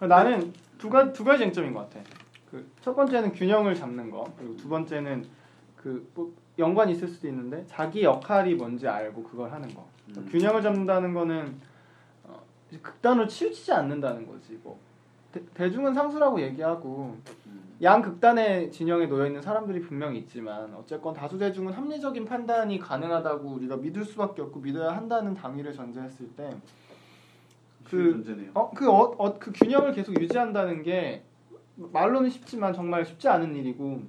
나는 0.00 0.52
두 0.78 0.88
가지 0.90 1.12
두 1.12 1.24
가지 1.24 1.40
쟁점인 1.44 1.72
것 1.74 1.88
같아. 1.90 2.00
그 2.50 2.64
첫 2.80 2.94
번째는 2.94 3.32
균형을 3.32 3.74
잡는 3.74 4.10
거 4.10 4.32
그리고 4.38 4.56
두 4.56 4.68
번째는 4.68 5.24
그 5.76 6.06
뭐 6.14 6.32
연관이 6.58 6.92
있을 6.92 7.08
수도 7.08 7.26
있는데 7.28 7.64
자기 7.66 8.02
역할이 8.02 8.54
뭔지 8.54 8.86
알고 8.86 9.22
그걸 9.24 9.50
하는 9.52 9.72
거. 9.74 9.86
음. 10.08 10.28
균형을 10.30 10.60
잡는다는 10.62 11.14
거는 11.14 11.54
어, 12.24 12.42
극단으로 12.82 13.26
치우치지 13.28 13.72
않는다는 13.72 14.26
거지. 14.26 14.58
뭐 14.62 14.78
대, 15.32 15.40
대중은 15.54 15.94
상수라고 15.94 16.40
얘기하고 16.42 17.16
음. 17.46 17.76
양 17.82 18.02
극단의 18.02 18.70
진영에 18.72 19.06
놓여 19.06 19.26
있는 19.26 19.40
사람들이 19.40 19.80
분명히 19.80 20.18
있지만 20.18 20.74
어쨌건 20.74 21.14
다수 21.14 21.38
대중은 21.38 21.72
합리적인 21.72 22.26
판단이 22.26 22.78
가능하다고 22.78 23.48
우리가 23.48 23.76
믿을 23.76 24.04
수밖에 24.04 24.42
없고 24.42 24.60
믿어야 24.60 24.94
한다는 24.94 25.32
당위를 25.32 25.72
전제했을 25.72 26.28
때 26.36 26.54
그 27.90 28.22
그-. 28.24 28.50
어, 28.54 28.70
그, 28.70 28.88
어, 28.90 29.14
어, 29.18 29.38
그 29.38 29.52
균형을 29.52 29.92
계속 29.92 30.18
유지한다는 30.20 30.82
게 30.82 31.24
말로는 31.74 32.30
쉽지만 32.30 32.72
정말 32.72 33.04
쉽지 33.04 33.28
않은 33.28 33.56
일이고 33.56 34.02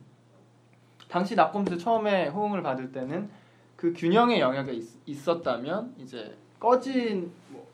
당시 1.09 1.35
낙검수 1.35 1.77
처음에 1.77 2.27
호응을 2.27 2.61
받을 2.61 2.91
때는 2.91 3.29
그 3.75 3.93
균형의 3.93 4.39
영역에 4.39 4.73
있, 5.05 5.27
었다면 5.27 5.95
이제 5.97 6.37
꺼진 6.59 7.31
뭐, 7.49 7.67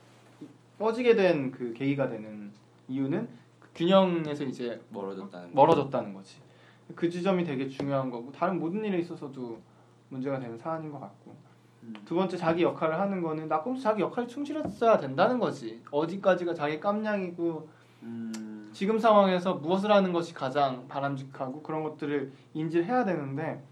꺼지게 0.80 1.16
된 1.16 1.52
그 1.52 1.74
계기가 1.74 2.08
되는 2.08 2.52
이유는 2.88 3.28
그 3.60 3.70
균형에서 3.76 4.46
이제 4.46 4.82
멀어졌다는 4.90 5.54
거. 5.54 5.56
멀어졌다는 5.62 6.14
거지. 6.14 6.38
그 6.96 7.10
지점이 7.10 7.44
되게 7.44 7.68
중요한 7.68 8.10
거고 8.10 8.32
다른 8.32 8.60
모든 8.60 8.84
일에 8.86 9.00
있어서도 9.00 9.60
문제가 10.10 10.40
되는 10.40 10.58
사안인 10.58 10.90
것 10.92 11.00
같고 11.00 11.32
음. 11.32 11.47
두 12.06 12.16
번째 12.16 12.38
자기 12.38 12.64
역할을 12.64 13.00
하는 13.00 13.22
거는 13.22 13.48
낙검수 13.48 13.82
자기 13.82 14.02
역할에 14.02 14.28
충실했어야 14.28 14.98
된다는 14.98 15.40
거지. 15.40 15.82
어디까지가 15.92 16.54
자기 16.54 16.80
깜냥이고 16.80 17.70
음. 18.04 18.70
지금 18.74 19.00
상황에서 19.00 19.56
무엇을 19.56 19.92
하는 19.92 20.14
것이 20.14 20.34
가장 20.34 20.88
바람직하고 20.88 21.62
그런 21.64 21.84
것들을 21.84 22.32
인지를 22.54 22.86
해야 22.86 23.04
되는데 23.06 23.64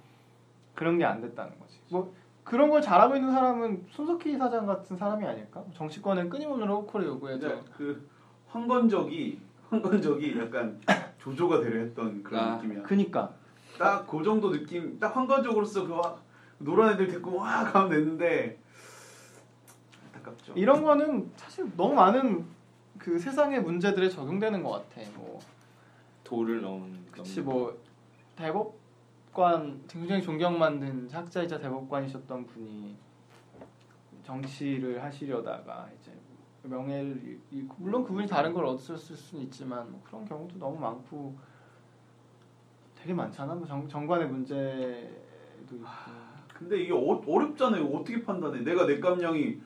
그런 0.74 0.98
게 0.98 1.06
안 1.06 1.22
됐다는 1.22 1.58
거지. 1.60 1.80
뭐 1.90 2.14
그런 2.44 2.70
걸 2.70 2.82
잘하고 2.82 3.16
있는 3.16 3.32
사람은 3.32 3.86
손석희 3.92 4.38
사장 4.38 4.66
같은 4.66 4.96
사람이 4.98 5.26
아닐까? 5.26 5.64
정치권은 5.74 6.30
끊임없는 6.30 6.68
로컬을 6.68 7.08
요구해도 7.08 7.48
근데 7.48 7.64
그 7.76 8.10
황건적이 8.48 9.40
황건적이 9.70 10.40
약간 10.40 10.80
조조가 11.20 11.60
되려 11.62 11.80
했던 11.82 12.22
그런 12.24 12.44
아, 12.44 12.56
느낌이야. 12.58 12.84
그니까 12.84 13.34
딱 13.80 14.08
그 14.08 14.24
정도 14.24 14.52
느낌, 14.52 14.98
딱 15.00 15.16
황건적으로서 15.16 15.86
그 15.88 15.94
와- 15.94 16.16
노란 16.60 16.94
애들 16.94 17.08
데리고 17.08 17.36
와 17.38 17.64
가면 17.72 17.90
됐는데 17.90 18.60
안타깝죠. 20.14 20.54
이런 20.56 20.84
거는 20.84 21.32
사실 21.36 21.70
너무 21.76 21.94
많은 21.94 22.46
그 22.98 23.20
세상의 23.20 23.62
문제들에 23.62 24.10
적용되는 24.10 24.64
것 24.64 24.72
같아. 24.90 25.02
뭐 25.16 25.40
도를 26.24 26.62
넣은 26.62 27.06
그치 27.12 27.42
뭐 27.42 27.78
대법관 28.36 29.84
굉장히 29.88 30.22
존경 30.22 30.58
받는 30.58 31.10
학자이자 31.12 31.60
대법관이셨던 31.60 32.46
분이 32.48 32.96
정치를 34.24 35.04
하시려다가 35.04 35.88
이제 36.00 36.12
명예를 36.64 37.22
잃- 37.24 37.42
잃고 37.52 37.76
물론 37.78 38.04
그분이 38.04 38.26
다른 38.28 38.54
걸 38.54 38.66
얻었을 38.66 38.98
수는 38.98 39.44
있지만 39.46 39.92
뭐 39.92 40.02
그런 40.04 40.26
경우도 40.26 40.58
너무 40.58 40.80
많고 40.80 41.36
되게 42.96 43.14
많잖아. 43.14 43.54
뭐 43.54 43.68
정, 43.68 43.88
정관의 43.88 44.28
문제도 44.28 45.76
있고. 45.76 45.86
근데 46.58 46.80
이게 46.82 46.94
어, 46.94 47.22
어렵잖아요. 47.28 47.86
어떻게 47.86 48.24
판단해? 48.24 48.62
내가 48.62 48.86
내 48.86 49.00
깜냥이 49.00 49.60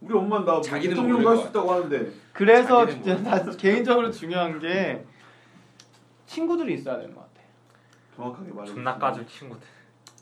우리 0.00 0.14
엄마 0.14 0.44
자기는 0.60 0.96
대통령 0.96 1.22
것 1.22 1.48
있다고 1.48 1.72
하는데 1.72 2.12
그래서 2.32 2.86
진짜 2.86 3.22
다 3.22 3.44
개인적으로 3.52 4.10
중요한 4.10 4.58
게 4.58 5.04
친구들이 6.26 6.74
있어야 6.74 6.98
되는 6.98 7.14
것 7.14 7.20
같아. 7.20 7.46
정확하게 8.16 8.52
말해. 8.52 8.66
존나 8.72 8.98
까줄 8.98 9.26
친구들. 9.26 9.66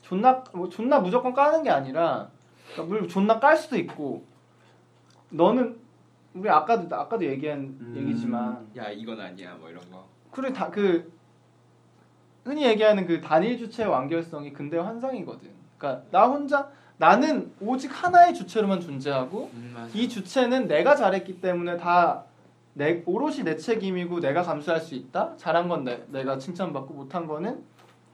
존나 0.02 0.42
뭐 0.52 0.68
존나 0.68 1.00
무조건 1.00 1.32
까는 1.32 1.62
게 1.62 1.70
아니라 1.70 2.28
그러니까 2.72 2.88
물론 2.88 3.08
존나 3.08 3.38
깔 3.40 3.56
수도 3.56 3.76
있고 3.78 4.26
너는 5.30 5.78
우리 6.34 6.50
아까도 6.50 6.94
아까도 6.94 7.24
얘기한 7.24 7.60
음. 7.60 7.94
얘기지만 7.96 8.68
야 8.76 8.90
이건 8.90 9.20
아니야 9.20 9.54
뭐 9.54 9.70
이런 9.70 9.80
거. 9.90 10.06
그래 10.30 10.52
다 10.52 10.70
그 10.70 11.17
흔히 12.48 12.64
얘기하는 12.64 13.06
그 13.06 13.20
단일 13.20 13.58
주체의 13.58 13.90
완결성이 13.90 14.54
근대 14.54 14.78
환상이거든. 14.78 15.50
그러니까 15.76 16.02
나 16.10 16.26
혼자 16.26 16.70
나는 16.96 17.52
오직 17.60 17.90
하나의 17.92 18.32
주체로만 18.34 18.80
존재하고 18.80 19.50
음. 19.52 19.90
이 19.92 20.08
주체는 20.08 20.66
내가 20.66 20.96
잘했기 20.96 21.42
때문에 21.42 21.76
다 21.76 22.24
내, 22.72 23.02
오롯이 23.04 23.44
내 23.44 23.54
책임이고 23.54 24.20
내가 24.20 24.42
감수할 24.42 24.80
수 24.80 24.94
있다. 24.94 25.34
잘한 25.36 25.68
건 25.68 25.84
내, 25.84 26.02
내가 26.08 26.38
칭찬받고 26.38 26.94
못한 26.94 27.26
거는 27.26 27.62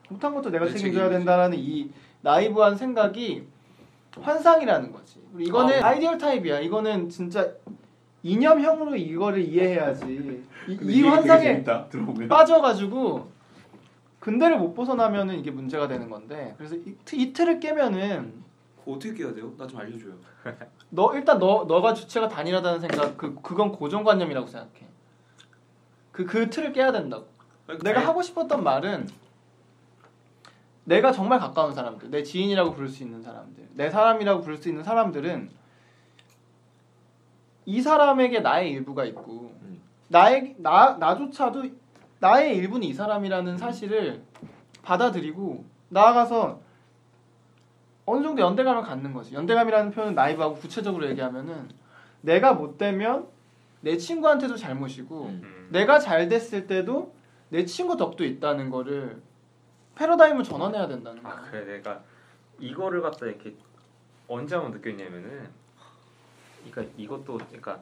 못한 0.09 0.35
것도 0.35 0.51
내가 0.51 0.65
내 0.65 0.73
책임져야 0.73 1.05
책임이지. 1.05 1.19
된다라는 1.19 1.57
이 1.57 1.91
나이브한 2.23 2.77
생각이 2.77 3.47
환상이라는 4.21 4.91
거지. 4.93 5.21
이거는 5.39 5.81
아. 5.81 5.89
ideal 5.91 6.19
type이야. 6.19 6.59
이거는 6.59 7.09
진짜 7.09 7.49
이념형으로 8.25 8.97
이거를 8.97 9.43
이해해야지. 9.43 10.43
이, 10.67 10.79
이 10.83 11.03
환상에 11.03 11.63
빠져가지고 12.29 13.34
근대를 14.25 14.57
못 14.57 14.73
벗어나면은 14.73 15.39
이게 15.39 15.51
문제가 15.51 15.87
되는 15.87 16.09
건데 16.09 16.55
그래서 16.57 16.77
이, 16.77 17.33
틀을 17.35 17.61
깨면은 17.61 18.43
그거 18.79 18.93
어떻게 18.93 19.13
깨야 19.13 19.35
돼요? 19.35 19.53
나 19.59 19.67
좀 19.67 19.79
알려줘요. 19.79 20.15
너 20.89 21.15
일단 21.15 21.39
너 21.39 21.67
너가 21.69 21.93
주체가 21.93 22.29
단일하다는 22.29 22.81
생각 22.81 23.19
그 23.19 23.35
그건 23.43 23.71
고정관념이라고 23.71 24.47
생각해. 24.47 24.87
그그 26.13 26.49
틀을 26.49 26.73
깨야 26.73 26.93
된다고. 26.93 27.27
내가 27.83 28.01
하고 28.01 28.23
싶었던 28.23 28.65
말은 28.65 29.11
내가 30.85 31.13
정말 31.13 31.39
가까운 31.39 31.75
사람들, 31.75 32.11
내 32.11 32.23
지인이라고 32.23 32.73
부를 32.73 32.89
수 32.89 33.03
있는 33.03 33.23
사람들, 33.23 33.69
내 33.75 33.91
사람이라고 33.91 34.41
부를 34.41 34.57
수 34.57 34.71
있는 34.71 34.83
사람들은 34.83 35.51
이 37.67 37.83
사람에게 37.83 38.41
나의 38.41 38.71
일부가 38.71 39.05
있고 39.05 39.55
음. 39.63 39.83
나의 40.09 40.55
나 40.59 40.97
나조차도 40.99 41.84
나의 42.21 42.57
일부는 42.57 42.87
이 42.87 42.93
사람이라는 42.93 43.59
사실을 43.59 44.23
받아들이고 44.83 45.65
나아가서 45.89 46.61
어느 48.07 48.23
정도 48.23 48.43
연대감을 48.43 48.83
갖는 48.83 49.13
거지. 49.13 49.35
연대감이라는 49.35 49.91
표현은 49.93 50.15
나이브하고 50.15 50.57
구체적으로 50.57 51.09
얘기하면은 51.09 51.69
내가 52.21 52.55
못 52.55 52.79
되면 52.79 53.27
내 53.81 53.97
친구한테도 53.97 54.57
잘못이고 54.57 55.25
음. 55.27 55.41
음. 55.43 55.69
내가 55.71 55.99
잘 55.99 56.29
됐을 56.29 56.67
때도 56.67 57.15
내 57.51 57.65
친구 57.65 57.97
덕도 57.97 58.25
있다는 58.25 58.71
거를 58.71 59.23
패러다임을 59.95 60.45
전환해야 60.45 60.89
된다는 60.89 61.23
거야. 61.23 61.35
아 61.35 61.43
그래 61.43 61.65
내가 61.65 62.03
이거를 62.59 63.01
갖다 63.01 63.27
이렇게 63.27 63.55
언제 64.27 64.55
한번 64.55 64.73
느꼈냐면은 64.73 65.49
그러니까 66.71 66.95
이것도 66.97 67.39
그러니까 67.39 67.81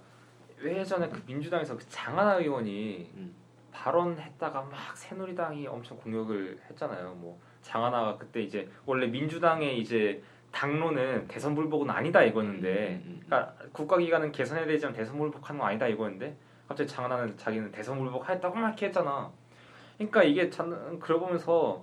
왜 0.58 0.78
예전에 0.78 1.08
그 1.08 1.22
민주당에서 1.26 1.76
그 1.76 1.88
장하나 1.88 2.34
의원이 2.34 3.10
음. 3.14 3.34
발언했다가 3.72 4.62
막 4.62 4.96
새누리당이 4.96 5.66
엄청 5.66 5.96
공격을 5.98 6.60
했잖아요. 6.70 7.14
뭐 7.16 7.40
장하나가 7.62 8.16
그때 8.16 8.42
이제 8.42 8.68
원래 8.86 9.06
민주당의 9.06 9.80
이제 9.80 10.22
당론은 10.52 11.26
대선 11.28 11.54
불복은 11.54 11.88
아니다 11.88 12.22
이거였는데 12.22 12.68
음, 12.68 13.02
음, 13.06 13.20
음. 13.20 13.22
그러니까 13.24 13.54
국가기관은 13.72 14.30
개선해야 14.32 14.66
되지만 14.66 14.94
대선 14.94 15.16
불복하는 15.16 15.58
거 15.58 15.66
아니다 15.66 15.88
이거였는데 15.88 16.36
갑자기 16.68 16.88
장하나는 16.88 17.36
자기는 17.36 17.72
대선 17.72 17.98
불복하겠다고 17.98 18.54
막 18.54 18.68
이렇게 18.68 18.86
했잖아. 18.86 19.30
그러니까 19.96 20.22
이게 20.22 20.50
전 20.50 20.98
그러고 21.00 21.26
보면서 21.26 21.82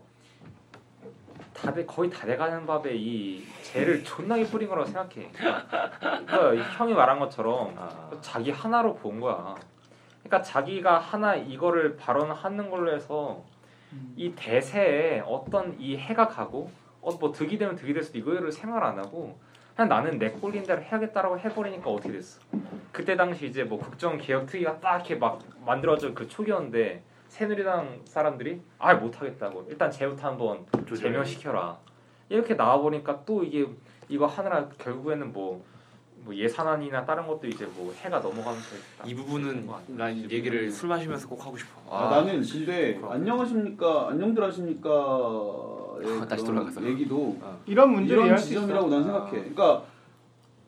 다돼 1.53 1.85
거의 1.85 2.09
다 2.09 2.25
돼가는 2.25 2.65
밥에 2.65 2.95
이 2.95 3.45
죄를 3.63 4.03
존나게 4.03 4.45
뿌린 4.45 4.69
거라고 4.69 4.87
생각해. 4.87 5.31
그러니까 5.31 6.53
이 6.53 6.59
형이 6.77 6.93
말한 6.93 7.19
것처럼 7.19 7.75
아, 7.77 8.09
자기 8.21 8.51
하나로 8.51 8.95
본 8.95 9.19
거야. 9.19 9.55
그러니까 10.23 10.41
자기가 10.41 10.99
하나 10.99 11.35
이거를 11.35 11.95
발언하는 11.97 12.69
걸로 12.69 12.93
해서 12.93 13.43
음. 13.93 14.13
이 14.15 14.33
대세에 14.35 15.23
어떤 15.25 15.79
이 15.79 15.97
해가 15.97 16.27
가고 16.27 16.69
어 17.01 17.11
뭐 17.19 17.31
득이 17.31 17.57
되면 17.57 17.75
득이 17.75 17.93
될 17.93 18.03
수도 18.03 18.17
이거를 18.17 18.51
생각을 18.51 18.83
안 18.83 18.99
하고 18.99 19.37
그냥 19.75 19.87
나는 19.89 20.19
내 20.19 20.29
꼴린 20.31 20.63
대로 20.63 20.81
해야겠다라고 20.81 21.39
해버리니까 21.39 21.89
어떻게 21.89 22.11
됐어? 22.11 22.41
그때 22.91 23.15
당시 23.15 23.47
이제 23.47 23.63
뭐 23.63 23.79
국정 23.79 24.17
개혁 24.17 24.45
특위가 24.45 24.79
딱 24.79 24.97
이렇게 24.97 25.15
막 25.15 25.39
만들어진 25.65 26.13
그 26.13 26.27
초기였는데 26.27 27.01
새누리당 27.29 28.01
사람들이 28.05 28.61
아 28.77 28.93
못하겠다고 28.95 29.67
일단 29.69 29.89
제부터 29.89 30.27
한번 30.27 30.65
제명시켜라 30.93 31.77
이렇게 32.27 32.55
나와 32.55 32.77
보니까 32.77 33.23
또 33.25 33.43
이게 33.43 33.65
이거 34.09 34.25
하느라 34.25 34.67
결국에는 34.77 35.31
뭐, 35.31 35.63
뭐 36.29 36.35
예산안이나 36.37 37.03
다른 37.05 37.25
것도 37.25 37.47
이제 37.47 37.67
뭐 37.75 37.91
해가 37.91 38.19
넘어가면서 38.19 38.75
이 39.03 39.15
부분은 39.15 39.65
뭐난이 39.65 40.27
얘기를 40.29 40.69
술 40.69 40.87
마시면서 40.89 41.27
꼭 41.27 41.43
하고 41.43 41.57
싶어. 41.57 41.71
아, 41.89 42.11
나는 42.11 42.43
근데 42.43 42.93
그럼. 42.97 43.13
안녕하십니까 43.13 44.09
안녕들 44.09 44.43
하십니까 44.43 44.89
아, 44.91 46.25
다시 46.29 46.45
돌아가서. 46.45 46.83
얘기도 46.85 47.35
이런 47.65 47.93
문제를 47.93 48.27
이런 48.27 48.37
수 48.37 48.51
있어. 48.53 48.61
지점이라고 48.61 48.89
난 48.89 49.03
생각해. 49.03 49.31
그러니까 49.31 49.83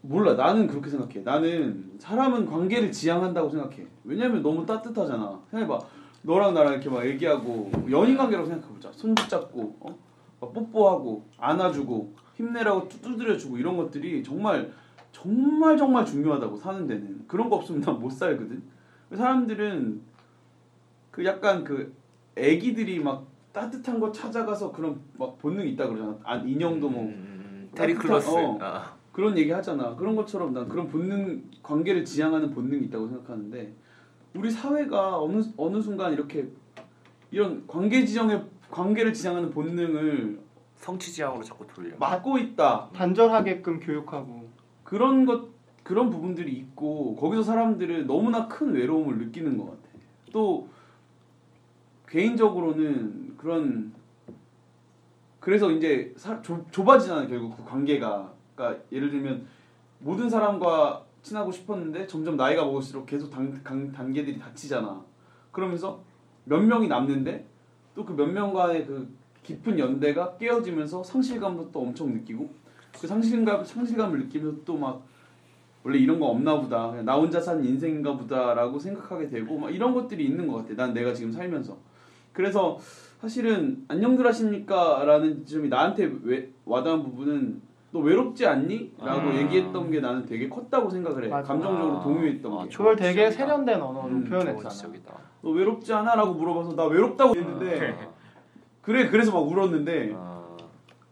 몰라 0.01 0.33
나는 0.33 0.65
그렇게 0.65 0.89
생각해. 0.89 1.19
나는 1.19 1.91
사람은 1.99 2.47
관계를 2.47 2.91
지향한다고 2.91 3.51
생각해. 3.51 3.85
왜냐면 4.03 4.41
너무 4.41 4.65
따뜻하잖아. 4.65 5.39
생각해봐. 5.51 5.79
너랑 6.23 6.55
나랑 6.55 6.73
이렇게 6.73 6.89
막 6.89 7.05
얘기하고 7.05 7.71
연인 7.91 8.17
관계라고 8.17 8.47
생각해보자. 8.49 8.89
손 8.93 9.13
붙잡고 9.13 9.77
어? 9.81 9.95
막 10.39 10.53
뽀뽀하고 10.53 11.23
안아주고 11.37 12.15
힘내라고 12.35 12.89
두- 12.89 12.99
두드려주고 12.99 13.59
이런 13.59 13.77
것들이 13.77 14.23
정말 14.23 14.71
정말 15.11 15.77
정말 15.77 16.05
중요하다고 16.05 16.55
사는 16.57 16.87
데는 16.87 17.25
그런 17.27 17.49
거 17.49 17.57
없으면 17.57 17.81
난 17.81 17.99
못 17.99 18.09
살거든. 18.11 18.63
사람들은 19.13 20.01
그 21.11 21.25
약간 21.25 21.63
그 21.63 21.93
애기들이 22.35 22.99
막 22.99 23.25
따뜻한 23.51 23.99
거 23.99 24.11
찾아가서 24.11 24.71
그런 24.71 25.01
막 25.17 25.37
본능이 25.39 25.71
있다 25.71 25.87
그러잖아. 25.87 26.17
아, 26.23 26.35
인형도 26.37 26.89
뭐 26.89 27.03
음, 27.03 27.07
음, 27.09 27.45
음. 27.65 27.71
테리 27.75 27.93
클로스. 27.93 28.29
어. 28.31 28.57
아. 28.61 28.95
그런 29.11 29.37
얘기 29.37 29.51
하잖아. 29.51 29.93
그런 29.95 30.15
것처럼 30.15 30.53
난 30.53 30.69
그런 30.69 30.87
본능 30.87 31.43
관계를 31.61 32.05
지향하는 32.05 32.51
본능이 32.51 32.85
있다고 32.85 33.09
생각하는데 33.09 33.73
우리 34.33 34.49
사회가 34.49 35.21
어느 35.21 35.43
어느 35.57 35.81
순간 35.81 36.13
이렇게 36.13 36.47
이런 37.29 37.67
관계 37.67 38.05
지정의 38.05 38.41
관계를 38.69 39.13
지향하는 39.13 39.49
본능을 39.49 40.39
성취 40.77 41.11
지향으로 41.11 41.43
자꾸 41.43 41.67
돌려. 41.67 41.93
막고 41.99 42.37
있다. 42.37 42.89
단절하게끔 42.93 43.81
교육하고 43.81 44.40
그런 44.91 45.25
것 45.25 45.47
그런 45.83 46.09
부분들이 46.09 46.51
있고 46.51 47.15
거기서 47.15 47.43
사람들은 47.43 48.07
너무나 48.07 48.49
큰 48.49 48.73
외로움을 48.73 49.19
느끼는 49.19 49.57
것 49.57 49.67
같아. 49.67 49.81
또 50.33 50.67
개인적으로는 52.09 53.35
그런 53.37 53.93
그래서 55.39 55.71
이제 55.71 56.13
좁아지잖아요 56.71 57.29
결국 57.29 57.55
그 57.55 57.63
관계가. 57.63 58.33
그러니까 58.53 58.83
예를 58.91 59.09
들면 59.11 59.47
모든 59.99 60.29
사람과 60.29 61.05
친하고 61.23 61.53
싶었는데 61.53 62.05
점점 62.07 62.35
나이가 62.35 62.65
먹을수록 62.65 63.05
계속 63.05 63.29
단, 63.29 63.63
단, 63.63 63.93
단계들이 63.93 64.37
닫히잖아. 64.39 65.01
그러면서 65.53 66.03
몇 66.43 66.59
명이 66.59 66.89
남는데 66.89 67.47
또 67.95 68.05
그 68.05 68.13
몇 68.13 68.25
명과의 68.27 68.85
그 68.85 69.07
깊은 69.43 69.79
연대가 69.79 70.35
깨어지면서 70.37 71.01
상실감도 71.03 71.71
또 71.71 71.81
엄청 71.81 72.11
느끼고 72.13 72.49
그 72.99 73.07
상실감 73.07 73.63
상실감을 73.63 74.19
느끼면서 74.19 74.57
또 74.65 74.75
막 74.77 75.03
원래 75.83 75.97
이런 75.97 76.19
거 76.19 76.27
없나 76.27 76.59
보다 76.59 76.89
그냥 76.91 77.05
나 77.05 77.15
혼자 77.15 77.39
산 77.41 77.63
인생인가 77.63 78.15
보다라고 78.15 78.77
생각하게 78.77 79.29
되고 79.29 79.57
막 79.57 79.73
이런 79.73 79.93
것들이 79.95 80.25
있는 80.25 80.47
것 80.47 80.57
같아 80.57 80.75
난 80.75 80.93
내가 80.93 81.11
지금 81.13 81.31
살면서 81.31 81.75
그래서 82.33 82.77
사실은 83.19 83.83
안녕들 83.87 84.25
하십니까라는 84.27 85.45
점이 85.45 85.69
나한테 85.69 86.11
왜, 86.23 86.49
와닿은 86.65 87.03
부분은 87.03 87.61
너 87.93 87.99
외롭지 87.99 88.45
않니? 88.47 88.93
라고 88.99 89.29
아. 89.29 89.35
얘기했던 89.35 89.91
게 89.91 89.99
나는 89.99 90.25
되게 90.25 90.47
컸다고 90.47 90.89
생각을 90.89 91.25
해 91.25 91.27
맞아. 91.27 91.47
감정적으로 91.47 91.97
아. 91.97 92.03
동요했던 92.03 92.53
아, 92.59 92.63
게 92.63 92.69
그걸 92.69 92.95
되게 92.95 93.29
지적이다. 93.29 93.31
세련된 93.45 93.81
언어로 93.81 94.07
음, 94.07 94.23
표현했잖아. 94.23 94.69
지적이다. 94.69 95.13
너 95.41 95.49
외롭지 95.49 95.91
않아? 95.93 96.15
라고 96.15 96.33
물어봐서 96.35 96.75
나 96.75 96.85
외롭다고 96.85 97.35
했는데 97.35 97.97
그래 98.81 99.09
그래서 99.09 99.31
막 99.33 99.39
울었는데 99.39 100.13
아, 100.15 100.30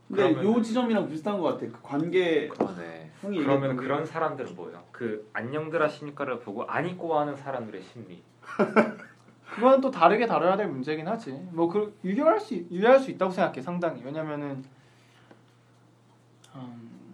근데 0.10 0.34
그러면- 0.34 0.44
요 0.58 0.62
지점이랑 0.62 1.08
비슷한 1.08 1.38
것 1.40 1.44
같아 1.44 1.60
그 1.72 1.80
관계 1.84 2.48
그러네. 2.48 3.12
형이 3.22 3.38
그러면 3.40 3.78
그런 3.78 4.06
사람들은 4.06 4.56
뭐예요? 4.56 4.84
그 4.92 5.30
안녕들 5.34 5.82
하십니까를 5.84 6.40
보고 6.40 6.64
안 6.66 6.88
입고 6.88 7.18
하는 7.18 7.36
사람들의 7.36 7.82
심리. 7.84 8.22
그건 9.54 9.82
또 9.82 9.92
다르게 9.92 10.26
다뤄야 10.26 10.58
될 10.58 10.68
문제긴 10.68 11.08
하지. 11.08 11.32
뭐그 11.52 12.00
유효할 12.04 12.40
수 12.40 12.56
있- 12.56 12.72
유효할 12.72 13.00
수 13.00 13.12
있다고 13.12 13.32
생각해 13.32 13.62
상당히. 13.62 14.02
왜냐면은 14.04 14.64
음, 16.56 17.14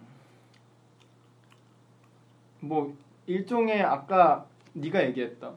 뭐 2.60 2.96
일종의 3.26 3.82
아까 3.82 4.46
네가 4.72 5.04
얘기했던 5.06 5.54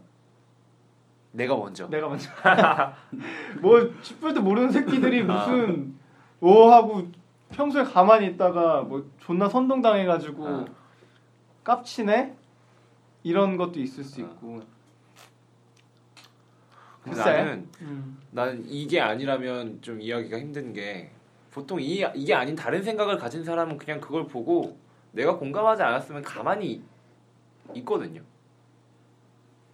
내가 1.31 1.55
먼저. 1.55 1.87
내가 1.87 2.09
먼저 2.09 2.29
뭐 3.61 3.79
10분도 4.01 4.41
모르는 4.41 4.71
새끼들이 4.71 5.21
아. 5.21 5.23
무슨 5.47 5.95
오 6.41 6.69
하고 6.71 7.07
평소에 7.51 7.83
가만히 7.83 8.27
있다가 8.27 8.81
뭐 8.81 9.09
존나 9.19 9.49
선동당해가지고 9.49 10.47
아. 10.47 10.65
깝치네 11.63 12.35
이런 13.23 13.57
것도 13.57 13.79
있을 13.79 14.03
수 14.03 14.21
아. 14.21 14.25
있고 14.25 14.61
근데 17.03 17.15
글쎄. 17.17 17.31
나는 17.31 17.69
음. 17.81 18.19
난 18.31 18.63
이게 18.67 18.99
아니라면 18.99 19.81
좀 19.81 20.01
이해하기가 20.01 20.39
힘든 20.39 20.73
게 20.73 21.11
보통 21.51 21.81
이 21.81 22.05
이게 22.15 22.33
아닌 22.33 22.55
다른 22.55 22.83
생각을 22.83 23.17
가진 23.17 23.43
사람은 23.43 23.77
그냥 23.77 23.99
그걸 23.99 24.27
보고 24.27 24.77
내가 25.11 25.37
공감하지 25.37 25.81
않았으면 25.81 26.21
가만히 26.21 26.83
있거든요. 27.75 28.21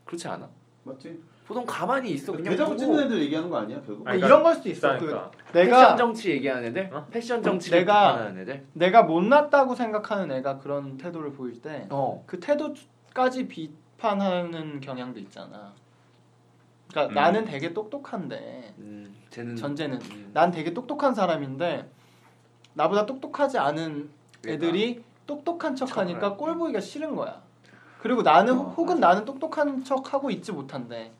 그렇지 0.06 0.28
않아? 0.28 0.50
맞지? 0.86 1.20
보통 1.46 1.66
가만히 1.66 2.12
있어 2.12 2.32
그냥 2.32 2.52
대자고 2.52 2.72
보고 2.72 2.80
찍는 2.80 3.04
애들 3.06 3.22
얘기하는 3.24 3.50
거 3.50 3.58
아니야 3.58 3.80
결국? 3.86 4.08
아니, 4.08 4.20
이런 4.20 4.42
걸 4.42 4.56
수도 4.56 4.70
있어. 4.70 4.94
그 4.98 5.06
그러니까 5.06 5.32
패션 5.52 5.70
내가 5.70 5.96
정치 5.96 6.32
얘기하는 6.32 6.64
애들, 6.70 6.90
어? 6.94 7.08
패션 7.12 7.44
정치 7.44 7.70
내가- 7.72 8.14
비판하는 8.14 8.42
애들. 8.42 8.66
내가 8.74 9.04
못났다고 9.04 9.76
생각하는 9.76 10.32
애가 10.38 10.60
그런 10.60 10.98
태도를 10.98 11.34
보일 11.34 11.62
때그 11.62 11.88
어. 11.92 12.26
태도까지 12.40 13.48
비판하는 13.48 14.80
경향도 14.80 15.20
있잖아. 15.20 15.74
그러니까 16.90 17.14
음. 17.14 17.16
나는 17.16 17.46
되게 17.46 17.74
똑똑한데 17.74 18.74
음, 18.80 19.16
쟤는 19.30 19.56
전제는 19.56 20.00
음, 20.02 20.32
난 20.34 20.50
되게 20.52 20.74
똑똑한 20.74 21.14
사람인데 21.14 21.90
나보다 22.74 23.06
똑똑하지 23.06 23.58
않은 23.58 24.10
애들이 24.48 25.04
똑똑한 25.28 25.76
척하니까 25.76 26.36
꼴 26.36 26.56
보기가 26.58 26.80
싫은 26.80 27.16
거야. 27.16 27.42
그리고 28.06 28.22
나는 28.22 28.54
어, 28.60 28.64
혹은 28.78 29.00
나는 29.00 29.26
똑똑한 29.26 29.84
척 29.84 30.14
하고 30.14 30.30
있지 30.30 30.52
못한데 30.52 31.12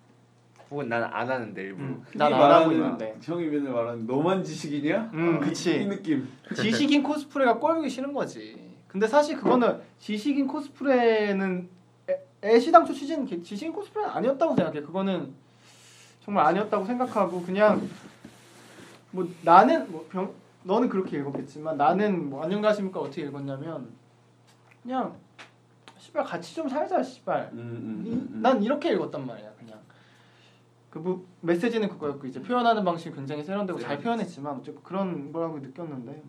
혹은 0.70 0.88
난 0.88 1.04
안 1.04 1.28
하는데 1.28 1.60
일부러. 1.60 1.84
음, 1.88 2.06
난안 2.14 2.40
하고 2.40 2.70
말하는- 2.70 2.72
있는데 2.74 3.18
형이 3.24 3.48
맨날 3.48 3.74
말하는 3.74 4.06
너만 4.06 4.44
지식이냐? 4.44 5.10
음, 5.16 5.38
이- 5.38 5.40
그치. 5.48 5.82
이 5.82 5.86
느낌. 5.88 6.28
지식인 6.56 7.02
코스프레가 7.02 7.58
꼴보기 7.58 7.90
싫은 7.90 8.14
거지. 8.14 8.72
근데 8.88 9.08
사실 9.08 9.36
그거는 9.36 9.80
지식인 9.98 10.46
코스프레는 10.46 11.68
애, 12.08 12.20
애시당초 12.44 12.94
취지는 12.94 13.26
게- 13.26 13.42
지식인 13.42 13.74
코스프레는 13.74 14.12
아니었다고 14.12 14.56
생각해. 14.56 14.82
그거는 14.82 15.34
정말 16.24 16.46
아니었다고 16.46 16.86
생각하고 16.86 17.42
그냥 17.42 17.82
뭐 19.10 19.28
나는 19.42 19.92
뭐 19.92 20.06
병, 20.12 20.32
너는 20.62 20.88
그렇게 20.88 21.18
읽었겠지만 21.18 21.78
나는 21.78 22.30
뭐 22.30 22.44
안녕하십니까 22.44 23.00
어떻게 23.00 23.24
읽었냐면 23.24 23.88
그냥 24.84 25.16
씨발 26.16 26.24
같이 26.24 26.56
좀 26.56 26.70
살자 26.70 27.04
씨발. 27.04 27.50
음, 27.54 27.60
음, 27.60 28.04
이- 28.08 28.12
음, 28.14 28.30
음. 28.36 28.42
난 28.42 28.64
이렇게 28.64 28.94
읽었단 28.94 29.26
말이야 29.28 29.52
그냥 29.60 29.78
그 30.90 31.00
뭐, 31.00 31.26
메시지는 31.42 31.90
그거였고 31.90 32.26
이제 32.26 32.42
표현하는 32.42 32.86
방식이 32.86 33.14
굉장히 33.14 33.44
세련되고 33.44 33.78
잘 33.80 34.00
표현했지만 34.00 34.56
어쨌든 34.56 34.82
그런 34.82 35.34
거라고 35.34 35.60
느꼈는데 35.60 36.24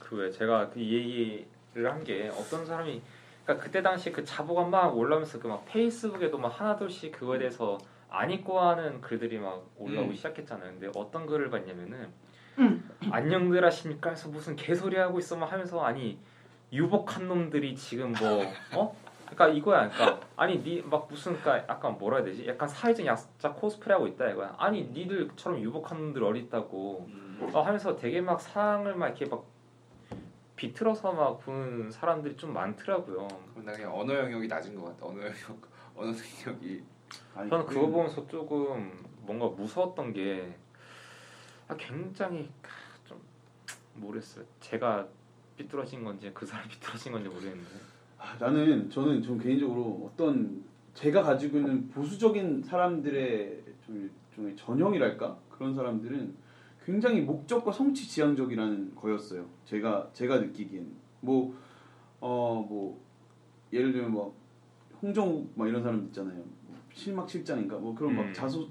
그왜 0.00 0.30
제가 0.30 0.70
그이 0.70 0.92
얘기를 0.94 1.92
한 1.92 2.04
게 2.04 2.28
어떤 2.28 2.64
사람이 2.64 3.02
그러니까 3.44 3.64
그때 3.64 3.82
당시 3.82 4.12
그 4.12 4.24
자보가 4.24 4.66
막 4.66 4.96
올라오면서 4.96 5.40
그 5.40 5.48
막 5.48 5.64
페이스북에도 5.66 6.38
막 6.38 6.48
하나둘씩 6.60 7.10
그거에 7.12 7.38
대해서 7.38 7.76
안 8.08 8.30
읽고 8.30 8.60
하는 8.60 9.00
글들이 9.00 9.38
막 9.38 9.64
올라오기 9.78 10.10
음. 10.10 10.14
시작했잖아요. 10.14 10.70
근데 10.78 10.90
어떤 10.94 11.26
글을 11.26 11.50
봤냐면은 11.50 12.08
안녕들 13.10 13.64
하십니까? 13.64 14.10
해서 14.10 14.28
무슨 14.28 14.54
개소리 14.54 14.96
하고 14.96 15.18
있어 15.18 15.36
막 15.36 15.50
하면서 15.50 15.80
아니 15.82 16.18
유복한 16.72 17.28
놈들이 17.28 17.74
지금 17.76 18.12
뭐 18.12 18.42
어? 18.74 18.96
그러니까 19.26 19.48
이거야. 19.48 19.88
그러니까 19.90 20.26
아니 20.36 20.58
니 20.58 20.82
막 20.82 21.06
무슨 21.08 21.38
그러니까 21.40 21.72
약간 21.72 21.96
뭐라 21.98 22.18
해야 22.18 22.26
되지? 22.26 22.46
약간 22.46 22.68
사회적 22.68 23.04
약자 23.06 23.52
코스프레 23.52 23.94
하고 23.94 24.06
있다 24.06 24.28
이거야. 24.30 24.54
아니 24.58 24.84
니들처럼 24.84 25.60
유복한 25.60 25.98
놈들 25.98 26.22
어디 26.24 26.40
있다고 26.40 27.06
음. 27.08 27.50
어, 27.52 27.62
하면서 27.62 27.96
되게 27.96 28.20
막 28.20 28.40
상을 28.40 28.94
막 28.94 29.08
이렇게 29.08 29.26
막 29.26 29.44
비틀어서 30.56 31.12
막 31.12 31.40
보는 31.40 31.90
사람들이 31.90 32.36
좀 32.36 32.52
많더라고요. 32.52 33.26
그럼 33.52 33.64
나 33.66 33.72
그냥 33.72 33.98
언어 33.98 34.14
영역이 34.14 34.46
낮은 34.48 34.74
것 34.76 34.84
같아. 34.84 35.06
언어 35.06 35.22
영역 35.22 35.36
언어 35.96 36.12
영역이 36.46 36.84
아니, 37.34 37.50
저는 37.50 37.66
그거 37.66 37.80
그게- 37.80 37.92
보면서 37.92 38.26
조금 38.28 39.04
뭔가 39.22 39.46
무서웠던 39.48 40.12
게 40.12 40.54
아, 41.68 41.76
굉장히 41.76 42.50
좀 43.04 43.20
모르겠어요. 43.94 44.44
제가 44.60 45.06
삐뚤어진 45.56 46.04
건지 46.04 46.30
그 46.34 46.44
사람이 46.46 46.68
삐뚤어진 46.70 47.12
건지 47.12 47.28
모르겠는데. 47.28 47.70
아, 48.18 48.36
나는 48.38 48.88
저는 48.90 49.22
좀 49.22 49.38
개인적으로 49.38 50.10
어떤 50.12 50.62
제가 50.94 51.22
가지고 51.22 51.58
있는 51.58 51.88
보수적인 51.88 52.62
사람들의 52.62 53.62
좀 53.84 54.10
일종의 54.30 54.56
전형이랄까 54.56 55.36
그런 55.50 55.74
사람들은 55.74 56.34
굉장히 56.84 57.20
목적과 57.20 57.70
성취 57.72 58.08
지향적이라는 58.08 58.94
거였어요. 58.94 59.46
제가 59.64 60.10
제가 60.12 60.38
느끼기엔 60.38 60.86
뭐 61.20 61.54
어 62.20 62.62
뭐 62.68 63.00
예를 63.72 63.92
들면 63.92 64.12
뭐 64.12 64.32
홍정욱 65.02 65.50
막 65.56 65.66
이런 65.68 65.82
사람 65.82 66.04
있잖아요. 66.06 66.36
뭐 66.36 66.76
실막 66.92 67.28
실장인가 67.28 67.76
뭐 67.78 67.92
그런 67.94 68.14
막 68.14 68.22
음. 68.26 68.32
자소 68.32 68.68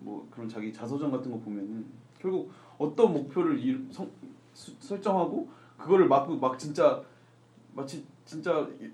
뭐 0.00 0.26
그런 0.30 0.48
자기 0.48 0.72
자서전 0.72 1.10
같은 1.10 1.30
거 1.30 1.38
보면은 1.38 1.84
결국 2.18 2.50
어떤 2.78 3.12
목표를 3.12 3.58
이- 3.58 3.86
성- 3.90 4.10
수- 4.54 4.74
설정하고 4.80 5.48
그거를 5.78 6.08
막막 6.08 6.58
진짜 6.58 7.02
마치 7.74 8.04
진짜 8.24 8.68
이- 8.80 8.90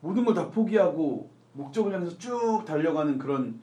모든 0.00 0.24
걸 0.24 0.34
다 0.34 0.48
포기하고 0.50 1.30
목적을 1.52 1.92
향해서 1.92 2.16
쭉 2.18 2.64
달려가는 2.66 3.18
그런 3.18 3.60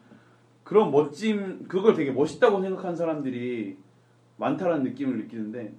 그런 0.64 0.92
멋짐 0.92 1.68
그걸 1.68 1.94
되게 1.96 2.12
멋있다고 2.12 2.62
생각하는 2.62 2.96
사람들이 2.96 3.78
많다라는 4.38 4.84
느낌을 4.84 5.18
느끼는데 5.18 5.74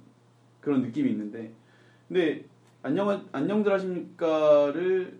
그런 0.60 0.82
느낌이 0.82 1.10
있는데. 1.10 1.52
근데 2.08 2.44
안녕 2.82 3.26
안녕들 3.32 3.72
하십니까를 3.72 5.18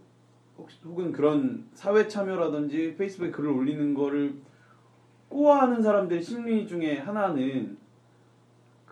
혹시 0.57 0.79
혹은 0.85 1.13
그런 1.13 1.69
사회 1.75 2.09
참여라든지 2.09 2.97
페이스북에 2.97 3.31
글을 3.31 3.51
올리는 3.51 3.95
거를 3.95 4.35
꼬아하는 5.29 5.83
사람들의 5.83 6.23
심리 6.23 6.67
중에 6.67 6.97
하나는 6.99 7.77
그 7.77 7.88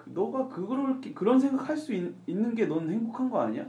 너가 0.06 0.48
그걸 0.48 1.00
그런 1.14 1.38
생각할 1.38 1.76
수 1.76 1.92
있, 1.94 2.12
있는 2.26 2.54
게 2.54 2.66
넌 2.66 2.88
행복한 2.90 3.28
거 3.30 3.40
아니야? 3.40 3.64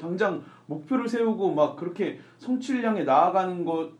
당장 0.00 0.42
목표를 0.66 1.08
세우고 1.08 1.54
막 1.54 1.76
그렇게 1.76 2.18
성취를 2.38 2.84
향해 2.84 3.04
나아가는 3.04 3.64
것 3.64 3.90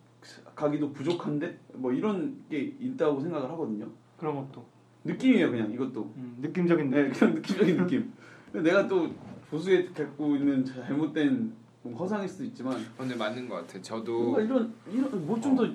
가기도 0.54 0.92
부족한데 0.92 1.58
뭐 1.74 1.92
이런 1.92 2.36
게 2.48 2.74
있다고 2.78 3.20
생각을 3.20 3.50
하거든요. 3.50 3.88
그런 4.16 4.36
것도 4.36 4.64
느낌이에요 5.04 5.50
그냥 5.50 5.72
이것도. 5.72 6.12
음, 6.16 6.36
느낌적인 6.40 6.90
네, 6.90 7.08
그냥 7.10 7.34
느낌적인 7.34 7.76
느낌. 7.78 8.12
근데 8.52 8.70
내가 8.70 8.86
또 8.86 9.10
보수에 9.50 9.86
갖고 9.86 10.36
있는 10.36 10.64
잘못된 10.64 11.52
뭐 11.82 11.96
허상일 11.96 12.28
수도 12.28 12.44
있지만 12.44 12.76
근데 12.96 13.16
맞는 13.16 13.48
것 13.48 13.56
같아. 13.56 13.80
저도 13.82 14.18
뭔가 14.20 14.40
이런 14.42 14.72
이런 14.90 15.26
뭐 15.26 15.40
좀더 15.40 15.66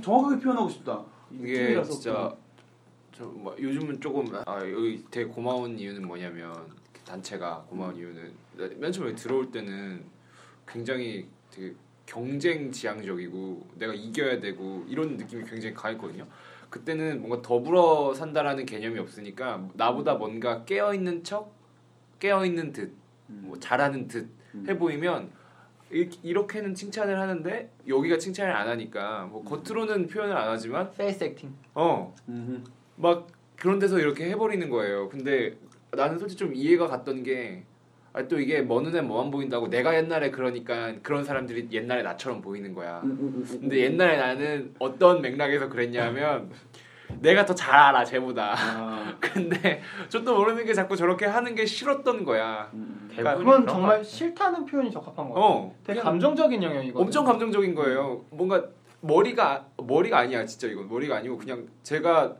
정확하게 0.00 0.40
표현하고 0.40 0.68
싶다. 0.68 1.04
이게 1.32 1.82
진짜 1.82 2.32
저 3.16 3.24
뭐 3.24 3.56
요즘은 3.58 4.00
조금 4.00 4.26
아 4.46 4.60
여기 4.60 5.02
되게 5.10 5.26
고마운 5.26 5.78
이유는 5.78 6.06
뭐냐면 6.06 6.54
단체가 7.06 7.64
고마운 7.68 7.96
이유는 7.96 8.32
맨 8.78 8.92
처음에 8.92 9.14
들어올 9.14 9.50
때는 9.50 10.04
굉장히 10.66 11.26
되게 11.50 11.74
경쟁 12.04 12.70
지향적이고 12.70 13.66
내가 13.76 13.94
이겨야 13.94 14.38
되고 14.40 14.84
이런 14.88 15.16
느낌이 15.16 15.44
굉장히 15.44 15.74
강했거든요. 15.74 16.26
그때는 16.68 17.20
뭔가 17.20 17.40
더불어 17.42 18.12
산다라는 18.12 18.66
개념이 18.66 18.98
없으니까 18.98 19.66
나보다 19.74 20.14
뭔가 20.14 20.64
깨어 20.64 20.92
있는 20.94 21.22
척, 21.24 21.52
깨어 22.18 22.44
있는 22.44 22.72
듯, 22.72 22.92
뭐 23.28 23.58
잘하는 23.58 24.08
듯 24.08 24.28
음. 24.54 24.64
해 24.68 24.76
보이면 24.76 25.30
이- 25.92 26.10
이렇게는 26.22 26.74
칭찬을 26.74 27.18
하는데 27.18 27.70
여기가 27.86 28.18
칭찬을 28.18 28.52
안 28.52 28.68
하니까 28.68 29.26
뭐 29.26 29.42
겉으로는 29.44 30.08
표현을 30.08 30.36
안 30.36 30.48
하지만 30.48 30.90
face 30.92 31.22
acting. 31.24 31.54
어 31.74 32.14
음흠. 32.28 32.62
막 32.96 33.26
그런 33.56 33.78
데서 33.78 33.98
이렇게 33.98 34.28
해버리는 34.30 34.68
거예요. 34.70 35.08
근데 35.08 35.56
나는 35.92 36.18
솔직히 36.18 36.38
좀 36.38 36.54
이해가 36.54 36.86
갔던 36.88 37.22
게, 37.22 37.64
아, 38.12 38.22
또 38.28 38.38
이게 38.40 38.62
뭐 38.62 38.82
눈에 38.84 39.00
뭐만 39.02 39.30
보인다고 39.30 39.68
내가 39.68 39.94
옛날에 39.96 40.30
그러니까 40.30 40.94
그런 41.02 41.24
사람들이 41.24 41.68
옛날에 41.72 42.02
나처럼 42.02 42.40
보이는 42.40 42.74
거야. 42.74 43.00
음, 43.04 43.10
음, 43.10 43.18
음, 43.20 43.46
음. 43.50 43.58
근데 43.60 43.78
옛날에 43.80 44.16
나는 44.16 44.74
어떤 44.78 45.20
맥락에서 45.22 45.68
그랬냐면, 45.68 46.50
내가 47.20 47.46
더 47.46 47.54
잘 47.54 47.72
알아, 47.74 48.04
쟤보다. 48.04 48.54
아, 48.58 49.16
근데 49.20 49.80
저도 50.08 50.36
모르는 50.36 50.64
게 50.66 50.74
자꾸 50.74 50.96
저렇게 50.96 51.24
하는 51.26 51.54
게 51.54 51.64
싫었던 51.64 52.24
거야. 52.24 52.68
음. 52.74 53.08
대부분이 53.14 53.38
그건 53.44 53.66
정말 53.66 53.98
것 53.98 54.06
싫다는 54.06 54.66
표현이 54.66 54.90
적합한 54.90 55.28
것 55.28 55.34
같아요. 55.34 55.44
어. 55.44 55.74
되게 55.84 56.00
감정적인 56.00 56.62
영역이거든요. 56.62 57.02
엄청 57.02 57.24
감정적인 57.24 57.74
거예요. 57.74 58.24
뭔가 58.30 58.66
머리가 59.00 59.66
머리가 59.78 60.18
아니야 60.18 60.44
진짜 60.44 60.66
이건 60.66 60.88
머리가 60.88 61.16
아니고 61.16 61.38
그냥 61.38 61.66
제가 61.82 62.34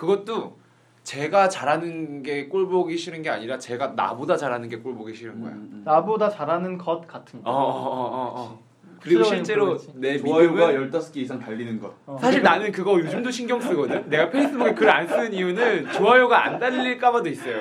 그것도 0.00 0.56
제가 1.02 1.50
잘하는 1.50 2.22
게 2.22 2.48
꼴 2.48 2.66
보기 2.68 2.96
싫은 2.96 3.20
게 3.20 3.28
아니라 3.28 3.58
제가 3.58 3.88
나보다 3.88 4.34
잘하는 4.38 4.68
게 4.70 4.80
꼴 4.82 4.94
보기 4.94 5.14
싫은 5.14 5.42
거야. 5.42 5.52
음, 5.52 5.68
음. 5.72 5.82
나보다 5.84 6.30
잘하는 6.30 6.78
것 6.78 7.06
같은 7.06 7.42
거. 7.42 7.50
어, 7.50 7.54
어, 7.54 7.58
어, 7.68 8.04
어, 8.06 8.40
어. 8.40 8.58
그리고 9.02 9.24
실제로. 9.24 9.78
내 9.94 10.18
좋아요가 10.18 10.68
믿음은 10.68 10.90
15개 10.90 11.16
이상 11.18 11.38
달리는 11.40 11.80
것. 11.80 11.92
어. 12.06 12.18
사실 12.20 12.42
나는 12.42 12.70
그거 12.70 12.92
요즘도 12.98 13.30
신경 13.30 13.60
쓰거든. 13.60 14.08
내가 14.10 14.28
페이스북에 14.30 14.74
글 14.74 14.90
안 14.90 15.06
쓰는 15.06 15.32
이유는 15.32 15.90
좋아요가 15.92 16.44
안 16.44 16.58
달릴까봐도 16.58 17.28
있어요. 17.28 17.60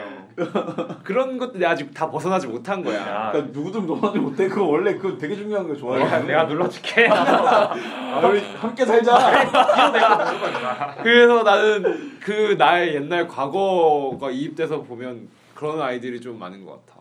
그런 1.03 1.37
것도 1.37 1.53
내가 1.59 1.71
아직 1.71 1.93
다 1.93 2.09
벗어나지 2.09 2.47
못한 2.47 2.83
거야. 2.83 2.97
야, 2.99 3.29
그러니까 3.31 3.53
누구든 3.57 3.85
넘어가지 3.85 4.19
못해. 4.19 4.47
그거 4.47 4.63
원래 4.65 4.95
그거 4.95 5.17
되게 5.17 5.35
중요한 5.35 5.67
거 5.67 5.75
좋아요. 5.75 6.03
내가, 6.03 6.19
내가 6.19 6.43
눌러줄게. 6.45 7.07
아, 7.11 8.19
우리 8.27 8.39
함께 8.55 8.85
살자. 8.85 9.13
그래서 11.03 11.43
나는 11.43 12.17
그 12.21 12.55
나의 12.57 12.95
옛날 12.95 13.27
과거가 13.27 14.31
이입돼서 14.31 14.81
보면 14.81 15.27
그런 15.53 15.81
아이들이 15.81 16.19
좀 16.21 16.39
많은 16.39 16.65
것 16.65 16.85
같아. 16.85 16.99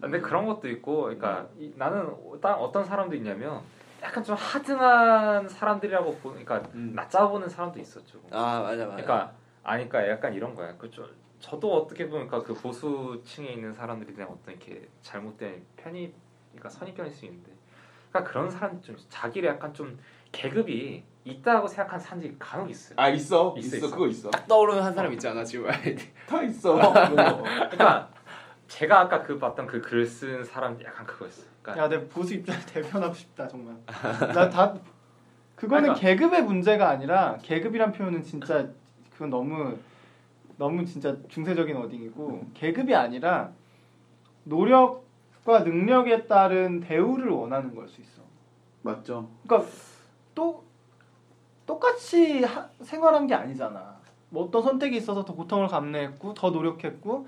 근데 0.00 0.18
그런 0.20 0.46
것도 0.46 0.68
있고, 0.68 1.02
그러니까 1.02 1.46
이- 1.58 1.72
나는 1.76 2.06
딱 2.40 2.54
어떤 2.54 2.84
사람도 2.84 3.14
있냐면 3.16 3.60
약간 4.02 4.24
좀 4.24 4.34
하등한 4.34 5.48
사람들이라고 5.48 6.16
보니까 6.18 6.62
음. 6.74 6.92
낮잡아보는 6.94 7.48
사람도 7.48 7.78
있었죠. 7.80 8.18
아 8.30 8.60
맞아 8.60 8.86
맞아. 8.86 9.02
그러니까 9.02 9.32
아니까 9.62 10.08
약간 10.08 10.32
이런 10.34 10.54
거야. 10.54 10.74
그 10.76 10.90
저, 10.90 11.06
저도 11.38 11.82
어떻게 11.82 12.08
보면 12.08 12.28
그그 12.28 12.54
보수층에 12.54 13.48
있는 13.48 13.72
사람들에 13.72 14.14
대한 14.14 14.30
어떤 14.32 14.54
이렇게 14.54 14.88
잘못된 15.02 15.64
편입, 15.76 16.14
그러니까 16.52 16.68
선입견일 16.70 17.12
수 17.12 17.26
있는데, 17.26 17.52
그러니까 18.10 18.30
그런 18.30 18.50
사람 18.50 18.80
좀 18.82 18.96
자기를 19.08 19.48
약간 19.48 19.72
좀 19.74 19.98
계급이 20.32 21.04
있다고 21.24 21.68
생각하는 21.68 22.02
사람들이 22.02 22.36
간혹 22.38 22.70
있어요. 22.70 22.94
아 22.98 23.08
있어. 23.08 23.54
있어, 23.58 23.76
있어. 23.76 23.86
있어. 23.86 23.90
그거 23.90 24.06
있어. 24.08 24.30
딱 24.30 24.46
떠오르는 24.48 24.82
한 24.82 24.94
사람 24.94 25.12
있지 25.12 25.28
않아 25.28 25.44
지금? 25.44 25.70
다 26.26 26.42
있어. 26.42 26.74
그거. 26.74 27.42
그러니까 27.70 28.10
제가 28.70 29.00
아까 29.00 29.22
그 29.22 29.38
봤던 29.38 29.66
그 29.66 29.80
글 29.82 30.06
쓴 30.06 30.44
사람 30.44 30.80
약간 30.82 31.04
그거였어. 31.06 31.42
그러니까 31.62 31.84
야, 31.84 31.88
내 31.88 32.06
보수 32.08 32.34
입장을 32.34 32.60
대변하고 32.66 33.12
싶다 33.14 33.48
정말. 33.48 33.74
나 33.86 34.48
다 34.50 34.74
그거는 35.56 35.94
그러니까- 35.94 35.94
계급의 36.00 36.42
문제가 36.44 36.88
아니라 36.88 37.36
계급이란 37.42 37.92
표현은 37.92 38.22
진짜 38.22 38.68
그건 39.12 39.30
너무 39.30 39.76
너무 40.56 40.84
진짜 40.84 41.16
중세적인 41.28 41.76
어딩이고 41.76 42.46
계급이 42.54 42.94
아니라 42.94 43.50
노력과 44.44 45.60
능력에 45.64 46.26
따른 46.26 46.80
대우를 46.80 47.28
원하는 47.30 47.74
걸 47.74 47.88
수 47.88 48.00
있어. 48.00 48.22
맞죠. 48.82 49.28
그러니까 49.46 49.70
또 50.34 50.64
똑같이 51.66 52.42
하- 52.44 52.68
생활한 52.82 53.26
게 53.26 53.34
아니잖아. 53.34 53.98
뭐 54.30 54.44
어떤 54.44 54.62
선택이 54.62 54.96
있어서 54.96 55.24
더 55.24 55.34
고통을 55.34 55.66
감내했고 55.68 56.34
더 56.34 56.50
노력했고 56.50 57.26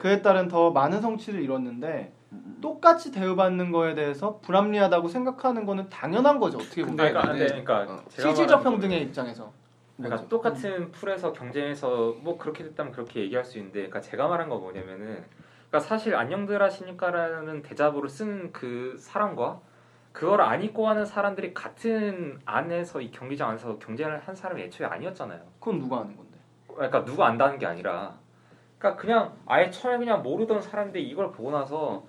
그에 0.00 0.22
따른 0.22 0.48
더 0.48 0.70
많은 0.72 1.00
성취를 1.00 1.42
이뤘는데 1.42 2.12
똑같이 2.60 3.12
대우받는 3.12 3.70
거에 3.70 3.94
대해서 3.94 4.38
불합리하다고 4.40 5.08
생각하는 5.08 5.64
거는 5.66 5.88
당연한 5.88 6.38
거죠 6.40 6.58
어떻게 6.58 6.82
보면 6.82 6.96
근데 6.96 7.12
그러니까, 7.12 7.32
나는- 7.32 7.38
근데 7.38 7.62
그러니까 7.62 7.92
어. 7.94 7.96
제가 8.08 8.28
실질적 8.28 8.36
말하는 8.36 8.64
거는 8.64 8.78
평등의 8.80 9.02
입장에서 9.02 9.52
그러니까 9.98 10.28
똑같은 10.28 10.90
풀에서 10.92 11.32
경쟁해서 11.32 12.16
뭐 12.22 12.38
그렇게 12.38 12.64
됐다면 12.64 12.92
그렇게 12.92 13.20
얘기할 13.20 13.44
수 13.44 13.58
있는데, 13.58 13.80
그러니까 13.80 14.00
제가 14.00 14.28
말한 14.28 14.48
거 14.48 14.56
뭐냐면은, 14.56 15.22
그러니까 15.68 15.80
사실 15.80 16.16
안녕들 16.16 16.62
하시니까라는 16.62 17.60
대자보를 17.62 18.08
쓴그 18.08 18.96
사람과 18.98 19.60
그걸 20.12 20.40
안 20.40 20.62
입고 20.62 20.88
하는 20.88 21.04
사람들이 21.04 21.52
같은 21.52 22.40
안에서 22.46 23.02
이 23.02 23.10
경기장 23.10 23.50
안에서 23.50 23.78
경쟁을 23.78 24.20
한 24.20 24.34
사람이 24.34 24.62
애초에 24.62 24.86
아니었잖아요. 24.86 25.40
그건 25.60 25.78
누가 25.80 25.98
하는 25.98 26.16
건데? 26.16 26.38
그러니까 26.66 27.04
누가 27.04 27.26
안다는 27.26 27.58
게 27.58 27.66
아니라 27.66 28.14
그러니까 28.80 28.96
그냥 28.96 29.36
아예 29.44 29.70
처음에 29.70 29.98
그냥 29.98 30.22
모르던 30.22 30.62
사람인데 30.62 31.00
이걸 31.00 31.30
보고 31.30 31.50
나서 31.50 32.02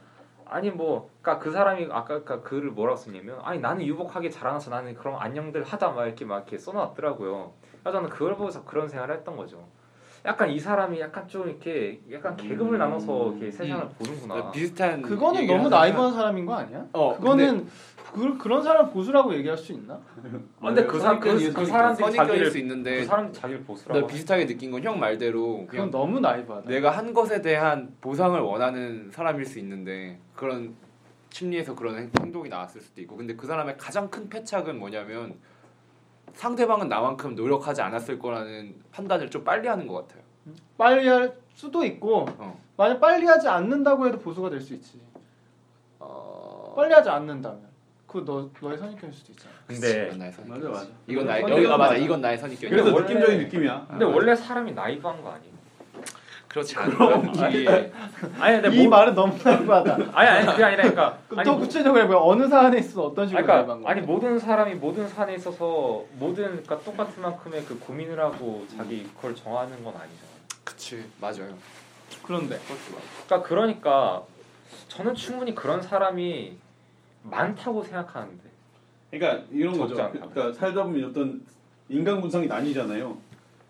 아니 0.45 0.71
뭐 0.71 1.09
그러니까 1.21 1.43
그 1.43 1.51
사람이 1.51 1.89
아까 1.91 2.23
그 2.23 2.41
글을 2.41 2.71
뭐라고 2.71 2.95
썼냐면 2.95 3.39
아니 3.43 3.59
나는 3.59 3.85
유복하게 3.85 4.29
자라나서 4.29 4.71
나는 4.71 4.95
그런 4.95 5.15
안녕들 5.17 5.63
하자 5.63 5.89
막 5.89 6.05
이렇게 6.05 6.23
막 6.23 6.37
이렇게 6.37 6.57
써놨더라고요. 6.57 7.53
그래서 7.81 7.97
저는 7.97 8.09
그걸 8.09 8.35
보고서 8.35 8.63
그런 8.63 8.87
생각을 8.87 9.15
했던 9.15 9.35
거죠. 9.35 9.67
약간 10.25 10.49
이 10.51 10.59
사람이 10.59 10.99
약간 10.99 11.27
좀 11.27 11.47
이렇게 11.49 11.99
약간 12.11 12.35
계급을 12.37 12.73
음. 12.73 12.79
나눠서 12.79 13.31
이렇게 13.31 13.51
세상을 13.51 13.89
보는구나. 13.97 14.33
그러니까 14.35 14.51
비슷한 14.51 15.01
그거는 15.01 15.47
너무 15.47 15.67
나이브한 15.69 16.13
사람인 16.13 16.45
거 16.45 16.53
아니야? 16.53 16.85
어, 16.93 17.15
그거는 17.17 17.67
그, 18.13 18.37
그런 18.37 18.61
사람 18.61 18.91
보수라고 18.91 19.33
얘기할 19.35 19.57
수 19.57 19.71
있나? 19.71 19.99
근데 20.59 20.85
그 20.85 20.99
사람 20.99 21.19
그, 21.19 21.53
그 21.53 21.65
사람들이 21.65 22.11
자기를 22.11 22.51
수 22.51 22.57
있는데 22.59 22.99
그 22.99 23.05
사람들이 23.05 23.41
자기를 23.41 23.63
보수라고. 23.63 24.01
나 24.01 24.07
비슷하게 24.07 24.45
느낀 24.45 24.69
건 24.69 24.83
형 24.83 24.99
말대로 24.99 25.65
그건 25.67 25.89
너무 25.89 26.19
나이브하다. 26.19 26.69
내가 26.69 26.91
한 26.91 27.13
것에 27.13 27.41
대한 27.41 27.95
보상을 28.01 28.39
원하는 28.39 29.09
사람일 29.11 29.45
수 29.45 29.57
있는데 29.59 30.19
그런 30.35 30.75
심리에서 31.29 31.73
그런 31.73 31.95
행- 31.97 32.11
행동이 32.21 32.49
나왔을 32.49 32.81
수도 32.81 33.01
있고 33.01 33.15
근데 33.15 33.35
그 33.35 33.47
사람의 33.47 33.77
가장 33.77 34.09
큰 34.09 34.27
패착은 34.29 34.77
뭐냐면 34.77 35.35
상대방은 36.33 36.87
나만큼 36.89 37.35
노력하지 37.35 37.81
않았을 37.81 38.19
거라는 38.19 38.75
판단을 38.91 39.29
좀 39.29 39.43
빨리 39.43 39.67
하는 39.67 39.87
것 39.87 40.07
같아요. 40.07 40.21
빨리 40.77 41.07
할 41.07 41.33
수도 41.53 41.83
있고 41.85 42.25
어. 42.37 42.59
만약 42.77 42.99
빨리 42.99 43.25
하지 43.25 43.47
않는다고 43.47 44.07
해도 44.07 44.17
보수가 44.19 44.49
될 44.49 44.61
수 44.61 44.73
있지. 44.73 44.99
어... 45.99 46.73
빨리 46.75 46.93
하지 46.93 47.09
않는다면 47.09 47.61
그너 48.07 48.49
너의 48.59 48.77
선입견일 48.77 49.13
수도 49.15 49.31
있잖아. 49.33 49.53
근데 49.67 50.05
이건 50.07 50.17
나의 50.19 50.31
선입견. 50.33 50.59
맞아 50.61 50.69
맞아. 50.69 50.91
이건 51.07 51.25
나의 51.25 51.41
선입견은 51.41 51.57
여기가 51.63 51.77
맞아. 51.77 51.93
맞아. 51.93 52.03
이건 52.03 52.21
나의 52.21 52.37
선입견. 52.37 52.69
그래서 52.69 52.91
느낌적인 52.91 53.37
느낌이야. 53.43 53.87
근데 53.89 54.05
원래 54.05 54.35
사람이 54.35 54.71
나이브한 54.73 55.21
거 55.21 55.31
아니에요? 55.31 55.53
그렇지 56.51 56.75
않은 56.77 57.21
느낌이 57.31 57.67
아니 58.39 58.61
근데 58.61 58.75
이 58.75 58.81
뭐, 58.87 58.97
말은 58.97 59.15
너무 59.15 59.37
나이브하다. 59.41 59.97
아니 60.13 60.29
아니 60.29 60.45
그게 60.47 60.63
아니라 60.63 60.83
그러니까 60.83 61.17
아니, 61.37 61.45
또 61.45 61.51
뭐- 61.53 61.61
구체적으로 61.61 62.03
해봐요. 62.03 62.17
어느 62.19 62.47
사안에 62.47 62.77
있어서 62.79 63.03
어떤 63.05 63.27
식으로 63.27 63.45
그러니까? 63.45 63.89
아니 63.89 64.01
모든 64.01 64.37
사람이 64.37 64.75
모든 64.75 65.07
사안에 65.07 65.35
있어서 65.35 66.03
모든 66.19 66.43
그러니까 66.47 66.79
똑같은 66.79 67.21
만큼의 67.21 67.63
그 67.63 67.79
고민을 67.79 68.19
하고 68.19 68.65
자기 68.75 69.03
그걸 69.15 69.33
정하는 69.33 69.81
건 69.83 69.93
아니잖아요. 69.95 70.31
그치 70.65 71.05
맞아요. 71.21 71.53
그런데 72.23 72.59
그러니까 73.25 73.47
그러니까 73.47 74.23
저는 74.89 75.15
충분히 75.15 75.55
그런 75.55 75.81
사람이 75.81 76.57
많다고 77.23 77.81
생각하는데 77.83 78.43
그러니까 79.09 79.45
이런 79.51 79.77
거죠. 79.77 79.95
적지 79.95 80.01
않다. 80.01 80.27
그러니까 80.33 80.59
살다 80.59 80.83
보면 80.83 81.09
어떤 81.11 81.41
인간 81.87 82.19
군상이 82.19 82.47
나뉘잖아요. 82.47 83.17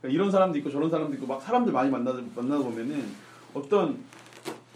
그러니까 0.02 0.16
이런 0.16 0.32
사람도 0.32 0.58
있고 0.60 0.70
저런 0.70 0.90
사람도 0.90 1.14
있고 1.16 1.28
막 1.28 1.42
사람들 1.42 1.72
많이 1.72 1.90
만나 1.90 2.12
만나다 2.36 2.64
보면은 2.64 3.06
어떤 3.54 4.00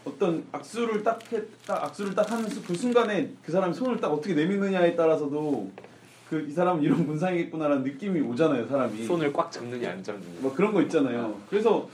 어떤 0.04 0.46
악수를 0.52 1.02
딱, 1.02 1.20
해, 1.34 1.42
딱 1.66 1.84
악수를 1.86 2.14
딱 2.14 2.30
하는 2.32 2.48
수- 2.48 2.62
그 2.64 2.76
순간에 2.76 3.32
그 3.44 3.52
사람이 3.52 3.74
손을 3.74 3.98
딱 4.00 4.10
어떻게 4.14 4.36
내미느냐에 4.36 4.96
따라서도 4.96 5.72
그 6.30 6.46
이 6.48 6.52
사람은 6.52 6.82
이런 6.84 7.06
군상이겠구나라는 7.08 7.84
느낌이 7.84 8.20
오잖아요, 8.22 8.68
사람이. 8.68 9.04
손을 9.06 9.32
꽉 9.32 9.52
잡느냐 9.52 9.92
안 9.92 10.04
잡느냐. 10.04 10.42
뭐 10.42 10.54
그런 10.54 10.74
거 10.74 10.82
있잖아요. 10.84 11.40
그래서 11.50 11.88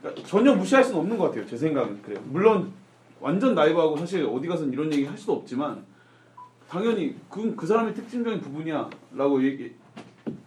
그러니까 0.00 0.24
전혀 0.26 0.54
무시할 0.54 0.82
수는 0.84 0.98
없는 1.00 1.18
것 1.18 1.26
같아요. 1.26 1.46
제 1.46 1.56
생각은 1.56 2.02
그래요. 2.02 2.20
물론 2.26 2.72
완전 3.20 3.54
나이브하고 3.54 3.96
사실 3.96 4.24
어디 4.24 4.48
가서는 4.48 4.72
이런 4.72 4.92
얘기 4.92 5.04
할 5.04 5.16
수도 5.18 5.34
없지만 5.34 5.84
당연히 6.68 7.16
그건 7.28 7.54
그 7.56 7.66
사람의 7.66 7.94
특징적인 7.94 8.40
부분이야라고 8.40 9.44
얘기 9.44 9.72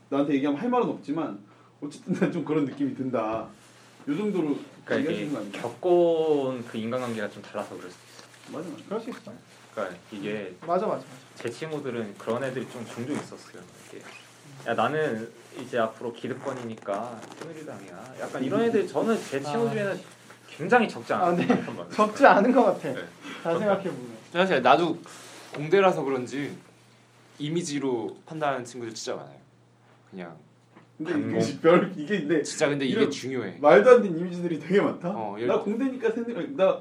나한테 0.10 0.34
얘기하면 0.36 0.60
할 0.60 0.70
말은 0.70 0.88
없지만 0.90 1.40
어쨌든 1.88 2.14
난 2.14 2.32
좀 2.32 2.44
그런 2.46 2.66
느낌이 2.66 2.96
든다. 2.96 3.48
요 4.08 4.18
정도로 4.18 4.58
그러니까 4.86 5.12
수 5.14 5.22
이게? 5.22 5.52
겪어온 5.60 6.66
그 6.66 6.78
인간관계가 6.78 7.30
좀 7.30 7.42
달라서 7.42 7.76
그럴 7.76 7.90
수도 7.90 8.04
있어. 8.06 8.58
맞아 8.58 8.70
맞아. 8.70 8.84
그럴 8.86 9.02
수 9.02 9.10
있어. 9.10 9.34
그러니까 9.74 9.98
이게 10.12 10.56
맞아 10.66 10.86
맞아. 10.86 11.04
제 11.36 11.50
친구들은 11.50 12.16
그런 12.18 12.44
애들이 12.44 12.68
좀 12.70 12.86
종종 12.86 13.16
있었어요. 13.16 13.62
이렇게 13.92 14.06
야 14.68 14.74
나는 14.74 15.32
이제 15.60 15.80
앞으로 15.80 16.14
기득권이니까 16.14 17.22
새누리당이야. 17.40 18.16
약간 18.22 18.44
이런 18.44 18.62
애들 18.62 18.88
저는 18.88 19.18
제 19.24 19.42
친구 19.42 19.68
아. 19.68 19.72
중에는 19.72 20.00
굉장히 20.50 20.88
적지 20.88 21.14
아, 21.14 21.28
않아요. 21.28 21.36
네. 21.36 21.48
적지 21.92 22.26
않은 22.26 22.52
것 22.52 22.64
같아. 22.64 22.94
네. 22.94 23.08
잘 23.44 23.58
생각해 23.58 23.84
보면. 23.84 24.16
사실 24.32 24.62
나도 24.62 25.00
공대라서 25.54 26.04
그런지 26.04 26.56
이미지로 27.40 28.18
판단하는 28.26 28.64
친구들 28.64 28.94
진짜 28.94 29.16
많아요. 29.16 29.38
그냥 30.10 30.38
근데. 30.98 31.40
이게 31.40 31.60
별 31.62 31.92
이게 31.98 32.20
근데 32.20 32.42
진짜 32.44 32.70
근데 32.70 32.86
이게 32.86 32.96
이런- 33.00 33.12
중요해. 33.12 33.58
말도 33.60 33.90
안 33.90 34.02
되는 34.04 34.18
이미지들이 34.18 34.60
되게 34.60 34.80
많다. 34.82 35.10
어, 35.10 35.36
나 35.46 35.60
공대니까 35.60 36.12
새누리 36.12 36.56
나 36.56 36.80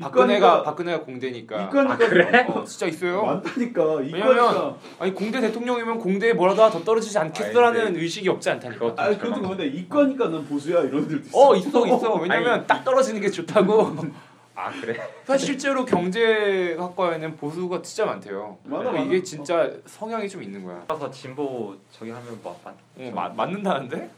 박근혜가 0.00 0.60
이과니까- 0.60 0.64
박근혜가 0.64 1.00
공대니까. 1.04 1.62
이과니까 1.64 1.92
아, 1.94 1.96
그래? 1.98 2.46
어, 2.48 2.64
진짜 2.64 2.86
있어요. 2.86 3.22
많다니까 3.24 3.94
왜냐면 3.96 4.30
이과니까 4.32 4.76
아니 5.00 5.12
공대 5.14 5.38
대통령이면 5.42 5.98
공대에 5.98 6.32
뭐라도 6.32 6.62
하나 6.62 6.72
더 6.72 6.82
떨어지지 6.82 7.18
않겠어라는 7.18 7.86
아니, 7.88 7.98
의식이 7.98 8.26
없지 8.30 8.48
않다니까. 8.48 8.78
그것도 8.78 9.02
아 9.02 9.08
그것도 9.10 9.34
절망- 9.34 9.48
근데 9.50 9.66
이과니까 9.66 10.28
난 10.28 10.44
보수야 10.46 10.80
이런 10.84 11.04
애들도 11.04 11.26
있어. 11.28 11.38
어 11.38 11.54
있어 11.56 11.86
있어. 11.86 12.14
왜냐면 12.14 12.52
아니, 12.54 12.66
딱 12.66 12.82
떨어지는 12.84 13.20
게 13.20 13.28
좋다고. 13.30 13.96
아 14.54 14.70
그래? 14.80 15.00
사실 15.24 15.46
실제로 15.48 15.84
경제학과에는 15.84 17.36
보수가 17.36 17.82
진짜 17.82 18.04
많대요. 18.06 18.58
맞아, 18.64 18.90
맞아. 18.92 19.02
이게 19.04 19.22
진짜 19.22 19.70
성향이 19.86 20.28
좀 20.28 20.42
있는 20.42 20.62
거야. 20.64 20.84
그래서 20.86 21.10
진보 21.10 21.74
저기 21.90 22.10
하면 22.10 22.38
뭐 22.42 22.60
맞, 22.64 22.74
어, 22.98 23.10
마, 23.14 23.28
맞는다는데? 23.30 24.10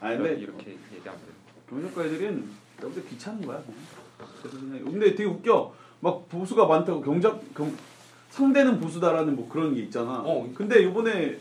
아니, 0.00 0.16
근데- 0.18 0.34
이렇게 0.34 0.72
얘기하면 0.94 1.20
돼. 1.22 1.32
경영과 1.70 2.04
애들은 2.04 2.48
여기서 2.82 3.00
귀찮은 3.08 3.46
거야. 3.46 3.62
그냥. 4.42 4.84
근데 4.84 5.10
되게 5.14 5.24
웃겨. 5.24 5.74
막 6.00 6.28
보수가 6.28 6.66
많다고 6.66 7.00
경작 7.00 7.40
경 7.54 7.74
상대는 8.30 8.78
보수다라는 8.78 9.34
뭐 9.34 9.48
그런 9.48 9.74
게 9.74 9.80
있잖아. 9.82 10.22
어. 10.24 10.48
근데 10.54 10.82
이번에 10.82 11.38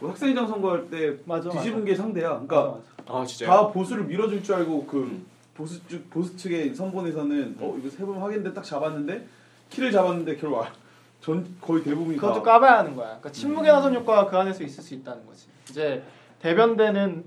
뭐 0.00 0.10
학생회장 0.10 0.46
선거할 0.46 0.88
때 0.88 1.18
맞아 1.26 1.50
뒤집은 1.50 1.80
맞아. 1.80 1.84
게 1.84 1.94
상대야. 1.94 2.28
맞아, 2.30 2.46
그러니까 2.46 2.80
맞아. 3.06 3.18
아 3.20 3.26
진짜요? 3.26 3.50
다 3.50 3.68
보수를 3.68 4.04
밀어줄 4.04 4.42
줄 4.42 4.54
알고 4.54 4.86
그 4.86 4.96
음. 5.02 5.26
보수 5.54 5.86
측 5.86 6.10
보수 6.10 6.36
측의 6.36 6.74
선본에서는 6.74 7.56
어 7.60 7.76
이거 7.78 7.88
세번 7.88 8.20
하겠는데 8.20 8.52
딱 8.52 8.64
잡았는데 8.64 9.26
키를 9.70 9.90
잡았는데 9.92 10.36
결국 10.36 10.62
아, 10.62 10.72
전 11.20 11.56
거의 11.60 11.82
대부분이 11.82 12.16
그것도 12.16 12.42
다 12.42 12.52
까봐야 12.52 12.78
하는 12.78 12.94
거야. 12.94 13.06
그러니까 13.06 13.30
침묵의 13.30 13.72
나선 13.72 13.94
효과가 13.94 14.26
그 14.26 14.36
안에서 14.36 14.64
있을 14.64 14.82
수 14.82 14.94
있다는 14.94 15.24
거지. 15.26 15.46
이제 15.70 16.02
대변되는 16.40 17.24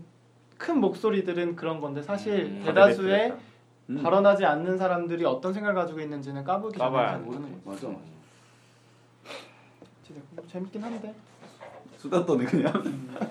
큰 0.57 0.79
목소리들은 0.79 1.55
그런 1.55 1.79
건데 1.79 2.01
사실 2.01 2.33
음. 2.45 2.63
대다수의 2.65 3.33
음. 3.89 4.03
발언하지 4.03 4.45
않는 4.45 4.77
사람들이 4.77 5.23
어떤 5.25 5.53
생각을 5.53 5.75
가지고 5.75 6.01
있는지는 6.01 6.43
까보기 6.43 6.77
전에 6.77 7.17
모르는 7.17 7.63
거지. 7.63 7.85
맞아. 7.85 7.97
진짜 10.03 10.21
뭐 10.31 10.45
재밌긴 10.47 10.83
한데. 10.83 11.13
수다 11.97 12.25
떠네 12.25 12.45
그냥. 12.45 12.71
그러니까 12.73 13.27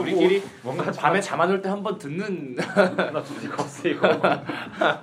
우리끼리 0.00 0.42
뭔가 0.62 0.90
밤에 0.92 1.20
잠 1.20 1.40
안 1.40 1.50
올 1.50 1.60
때 1.62 1.68
한 1.68 1.82
번 1.82 1.98
듣는 1.98 2.54
나 2.56 3.22
주제가 3.22 3.62
없어 3.62 3.88
이거. 3.88 4.08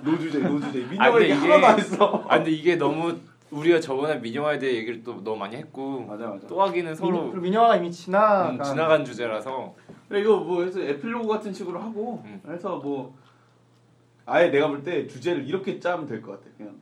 노주제 0.02 0.38
노주제 0.40 0.84
아, 0.98 1.10
민영아 1.10 1.20
이게- 1.20 1.32
하나도 1.32 1.66
안 1.66 1.78
했어. 1.78 2.24
아 2.28 2.36
근데 2.36 2.50
이게 2.50 2.76
너무 2.76 3.16
우리가 3.50 3.78
저번에 3.80 4.16
민영화에 4.16 4.58
대해 4.58 4.74
얘기를 4.74 5.02
또 5.04 5.22
너무 5.22 5.36
많이 5.36 5.56
했고 5.56 6.00
맞아 6.06 6.26
맞아. 6.26 6.46
또 6.48 6.60
하기는 6.62 6.94
서로 6.94 7.30
그리고 7.30 7.42
민영화가 7.42 7.76
이미 7.76 7.90
지나간. 7.92 8.58
음, 8.58 8.62
지나간 8.62 9.04
주제라서 9.04 9.74
그래 10.08 10.20
이거 10.20 10.36
뭐 10.38 10.64
해서 10.64 10.80
에필로그 10.80 11.28
같은 11.28 11.52
식으로 11.52 11.78
하고 11.78 12.22
음. 12.24 12.40
해서 12.48 12.76
뭐 12.76 13.14
아예 14.26 14.48
내가 14.48 14.68
볼 14.68 14.82
때 14.82 15.06
주제를 15.06 15.46
이렇게 15.46 15.78
짜면 15.78 16.06
될 16.06 16.20
것 16.22 16.32
같아. 16.32 16.46
그냥 16.56 16.74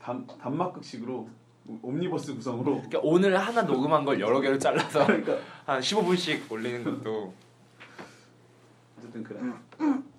단 0.00 0.26
단막극식으로 0.40 1.28
옴니버스 1.82 2.34
구성으로. 2.34 2.74
그러니까 2.76 3.00
오늘 3.02 3.36
하나 3.38 3.62
녹음한 3.62 4.04
걸 4.04 4.20
여러 4.20 4.40
개로 4.40 4.58
잘라서 4.58 5.06
그러니까 5.06 5.36
한 5.64 5.80
15분씩 5.80 6.50
올리는 6.50 6.84
것도 6.84 7.32
어쨌든 8.98 9.22
그래. 9.24 9.40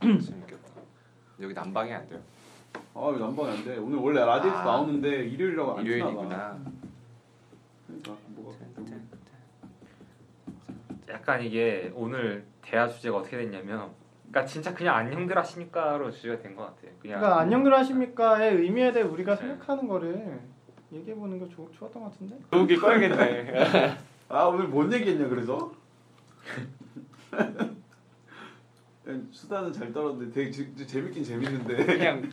재밌겠다. 0.02 0.82
여기 1.42 1.54
난방이 1.54 1.94
안 1.94 2.08
돼요. 2.10 2.20
아 2.94 3.12
난방이 3.20 3.50
안 3.58 3.64
돼. 3.64 3.78
오늘 3.78 4.00
원래 4.00 4.22
라디오에서 4.26 4.60
아. 4.60 4.66
나오는데 4.66 5.26
일요일이라고 5.26 5.78
안. 5.78 5.86
일요일이구나. 5.86 6.60
그러니까 7.88 8.18
뭐가 8.30 8.56
약간 11.10 11.42
이게 11.44 11.92
오늘 11.96 12.46
대화 12.62 12.88
주제가 12.88 13.18
어떻게 13.18 13.38
됐냐면, 13.38 13.92
그러니까 14.30 14.46
진짜 14.46 14.74
그냥 14.74 14.96
안녕들 14.96 15.38
하십니까로 15.38 16.10
주제가 16.12 16.40
된 16.42 16.56
것 16.56 16.64
같아요. 16.66 16.92
그냥 17.00 17.20
그러니까 17.20 17.42
안녕들 17.42 17.74
하십니까의 17.78 18.56
의미에 18.56 18.92
대해 18.92 19.06
우리가 19.06 19.36
네. 19.36 19.42
생각하는 19.42 19.88
거를 19.88 20.40
얘기해 20.96 21.16
보는 21.16 21.40
게 21.40 21.48
좋, 21.50 21.70
좋았던 21.74 22.04
것 22.04 22.12
같은데. 22.12 22.38
여기 22.54 22.76
꺼야겠네. 22.78 23.98
아 24.30 24.44
오늘 24.46 24.68
뭔 24.68 24.92
얘기했냐 24.92 25.28
그래서? 25.28 25.72
수다는 29.32 29.72
잘 29.72 29.94
떨었는데 29.94 30.34
되게 30.34 30.50
재, 30.52 30.86
재밌긴 30.86 31.24
재밌는데 31.24 31.86
그냥 31.86 32.28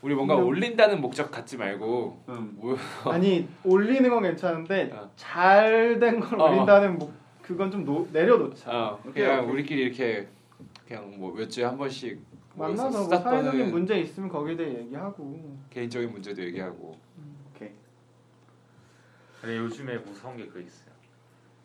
우리 0.00 0.14
뭔가 0.14 0.34
그냥- 0.36 0.48
올린다는 0.48 1.00
목적 1.02 1.30
갖지 1.30 1.56
말고 1.58 2.22
음. 2.28 2.52
뭐 2.56 2.76
아니 3.12 3.46
올리는 3.62 4.08
건 4.08 4.22
괜찮은데 4.22 4.90
어. 4.94 5.10
잘된 5.16 6.20
걸 6.20 6.40
어. 6.40 6.50
올린다는 6.50 6.98
뭐 6.98 7.12
그건 7.42 7.70
좀 7.70 7.84
노, 7.84 8.08
내려놓자. 8.10 8.70
어, 8.70 8.98
그냥 9.12 9.40
오케이. 9.42 9.52
우리끼리 9.52 9.82
이렇게 9.82 10.26
그냥 10.88 11.12
뭐 11.18 11.32
몇 11.34 11.50
주에 11.50 11.64
한 11.64 11.76
번씩 11.76 12.18
모여서 12.54 12.84
만나서 12.84 13.08
뭐 13.08 13.18
사회적인 13.18 13.70
문제 13.70 13.98
있으면 13.98 14.30
거기에 14.30 14.56
대해 14.56 14.78
얘기하고. 14.80 15.58
개인적인 15.68 16.10
문제도 16.10 16.42
얘기하고. 16.42 16.96
근데 19.44 19.58
요즘에 19.58 19.98
무서운 19.98 20.38
게 20.38 20.46
그거 20.46 20.58
있어요. 20.58 20.94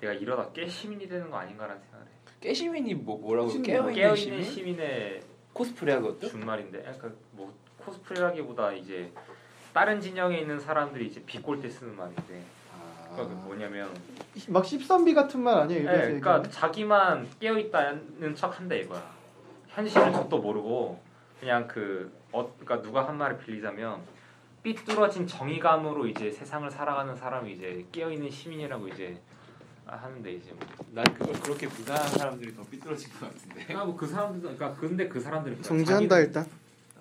내가 0.02 0.12
이러다 0.12 0.52
깨 0.52 0.68
시민이 0.68 1.08
되는 1.08 1.30
거 1.30 1.38
아닌가라는 1.38 1.82
생각을 1.82 2.06
해. 2.06 2.10
깨시민이 2.42 2.94
뭐 2.96 3.18
뭐라고 3.18 3.48
시민, 3.48 3.64
깨어 3.64 3.80
있는 3.84 3.94
깨어있는 3.94 4.16
시민 4.16 4.44
시민의 4.44 5.22
코스프레 5.54 5.94
하거든. 5.94 6.28
준말인데, 6.28 6.82
그러니까 6.82 7.12
뭐 7.32 7.54
코스프레라기보다 7.78 8.74
이제 8.74 9.14
다른 9.74 10.02
진영에 10.02 10.40
있는 10.40 10.60
사람들이 10.60 11.08
이제 11.08 11.24
비꼴 11.26 11.62
때 11.62 11.70
쓰는 11.70 11.96
말인데, 11.96 12.44
그러니까 13.12 13.28
그 13.28 13.48
뭐냐면, 13.48 13.90
막 14.50 14.66
십선비 14.66 15.14
같은 15.14 15.40
말 15.42 15.56
아니에요? 15.60 15.80
예, 15.90 15.94
이게 15.94 16.20
그러니까 16.20 16.44
자기만 16.44 17.30
깨어 17.40 17.58
있다는 17.58 18.36
척한다 18.36 18.76
이거야. 18.76 19.10
현실을 19.70 20.12
척도 20.12 20.40
모르고 20.40 21.02
그냥 21.40 21.66
그, 21.66 22.12
어, 22.34 22.54
그러니까 22.60 22.82
누가 22.82 23.08
한 23.08 23.18
말을 23.18 23.38
빌리자면. 23.38 24.19
삐뚤어진 24.64 25.26
정의감으로 25.28 26.08
이제 26.08 26.32
세상을 26.32 26.70
살아가는 26.70 27.16
사람이 27.16 27.54
이제 27.54 27.86
깨어 27.92 28.12
있는 28.12 28.30
시민이라고 28.30 28.88
이제 28.90 29.18
하는데 29.86 30.32
이제 30.32 30.54
뭐난 30.78 31.04
그걸 31.16 31.34
그렇게 31.42 31.68
비난하는 31.68 32.10
사람들이 32.12 32.56
더 32.56 32.64
삐뚤어진 32.64 33.10
것 33.14 33.22
같은데. 33.22 33.64
그러니까 33.64 33.86
뭐그 33.86 34.08
사람들도 34.08 34.56
그러니까 34.56 34.80
근데 34.80 35.08
그 35.08 35.20
사람들은 35.20 35.62
정지한다 35.64 36.16
자기들- 36.16 36.26
일단. 36.26 36.46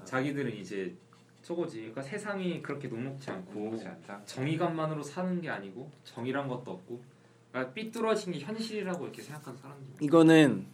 자기들은 0.05 0.57
이제 0.57 0.95
저거지. 1.43 1.79
그러니까 1.79 2.03
세상이 2.03 2.63
그렇게 2.63 2.89
녹록지 2.89 3.31
않고. 3.31 3.79
정의감만으로 4.25 5.03
사는 5.03 5.41
게 5.41 5.51
아니고 5.51 5.91
정의란 6.05 6.49
것도 6.49 6.71
없고 6.71 7.03
그러니까 7.51 7.73
삐뚤어진 7.75 8.33
게 8.33 8.39
현실이라고 8.41 9.05
이렇게 9.05 9.21
생각하는 9.21 9.59
사람들. 9.59 9.87
이거는 10.01 10.65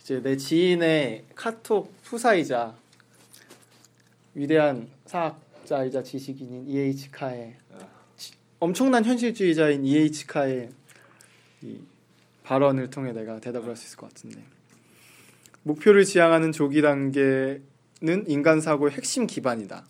이제 0.00 0.20
내 0.20 0.36
지인의 0.36 1.24
카톡 1.34 1.94
후사이자 2.04 2.74
위대한 4.34 4.88
사학 5.06 5.40
자이자 5.72 6.02
지식인인 6.02 6.68
E.H. 6.68 7.10
카의 7.10 7.56
지- 8.18 8.34
엄청난 8.60 9.02
현실주의자인 9.06 9.86
E.H. 9.86 10.26
카의 10.26 10.68
이 11.62 11.78
발언을 12.42 12.90
통해 12.90 13.12
내가 13.12 13.40
대답을 13.40 13.70
할 13.70 13.76
수 13.76 13.86
있을 13.86 13.96
것 13.96 14.08
같은데 14.10 14.42
목표를 15.62 16.04
지향하는 16.04 16.52
조기 16.52 16.82
단계는 16.82 17.62
인간 18.26 18.60
사고의 18.60 18.92
핵심 18.92 19.26
기반이다. 19.26 19.86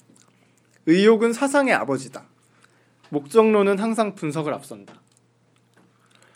의욕은 0.87 1.33
사상의 1.33 1.75
아버지다. 1.75 2.27
목적론은 3.09 3.81
항상 3.81 4.15
분석을 4.15 4.55
앞선다. 4.55 5.01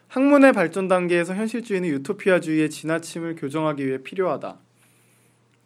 학문의 0.09 0.53
발전 0.55 0.89
단계에서 0.89 1.37
현실주의는 1.37 1.89
유토피아주의의 1.91 2.69
지나침을 2.71 3.37
교정하기 3.37 3.87
위해 3.87 3.99
필요하다. 4.03 4.59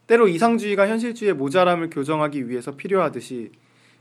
때로 0.06 0.28
이상주의가 0.28 0.86
현실주의의 0.86 1.34
모자람을 1.34 1.88
교정하기 1.88 2.48
위해서 2.50 2.74
필요하듯이 2.76 3.52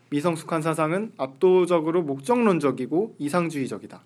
미성숙한 0.10 0.62
사상은 0.62 1.12
압도적으로 1.18 2.02
목적론적이고 2.04 3.16
이상주의적이다. 3.20 4.04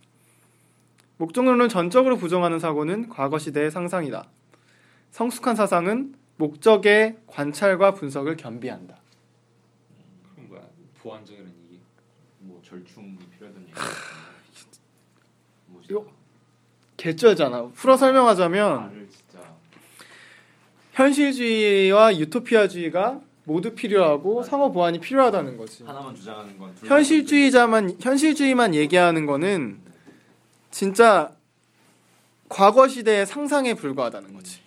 목적론을 1.17 1.69
전적으로 1.69 2.17
부정하는 2.17 2.59
사고는 2.59 3.09
과거 3.09 3.39
시대의 3.39 3.71
상상이다. 3.71 4.27
성숙한 5.11 5.55
사상은 5.55 6.15
목적의 6.37 7.17
관찰과 7.27 7.93
분석을 7.93 8.35
겸비한다. 8.35 8.97
그럼 10.33 10.49
뭐야? 10.49 10.61
보완적이라는 10.99 11.53
얘기. 11.65 11.79
뭐 12.39 12.61
절충이 12.63 13.17
필요하던 13.35 13.63
얘기. 13.63 13.73
이거 15.89 16.07
개쩌잖아. 16.97 17.67
풀어 17.73 17.97
설명하자면 17.97 19.09
현실주의와 20.93 22.17
유토피아주의가 22.17 23.21
모두 23.45 23.73
필요하고 23.75 24.43
상호 24.43 24.71
보완이 24.71 24.99
필요하다는 24.99 25.57
거지. 25.57 25.83
하나만 25.83 26.15
주장하는 26.15 26.57
건둘 26.57 26.87
현실주의자만 26.89 27.97
현실주의만 27.99 28.73
얘기하는 28.75 29.25
거는 29.25 29.79
진짜 30.71 31.31
과거 32.49 32.87
시대의 32.87 33.25
상상에 33.25 33.73
불과하다는 33.73 34.33
거지. 34.33 34.59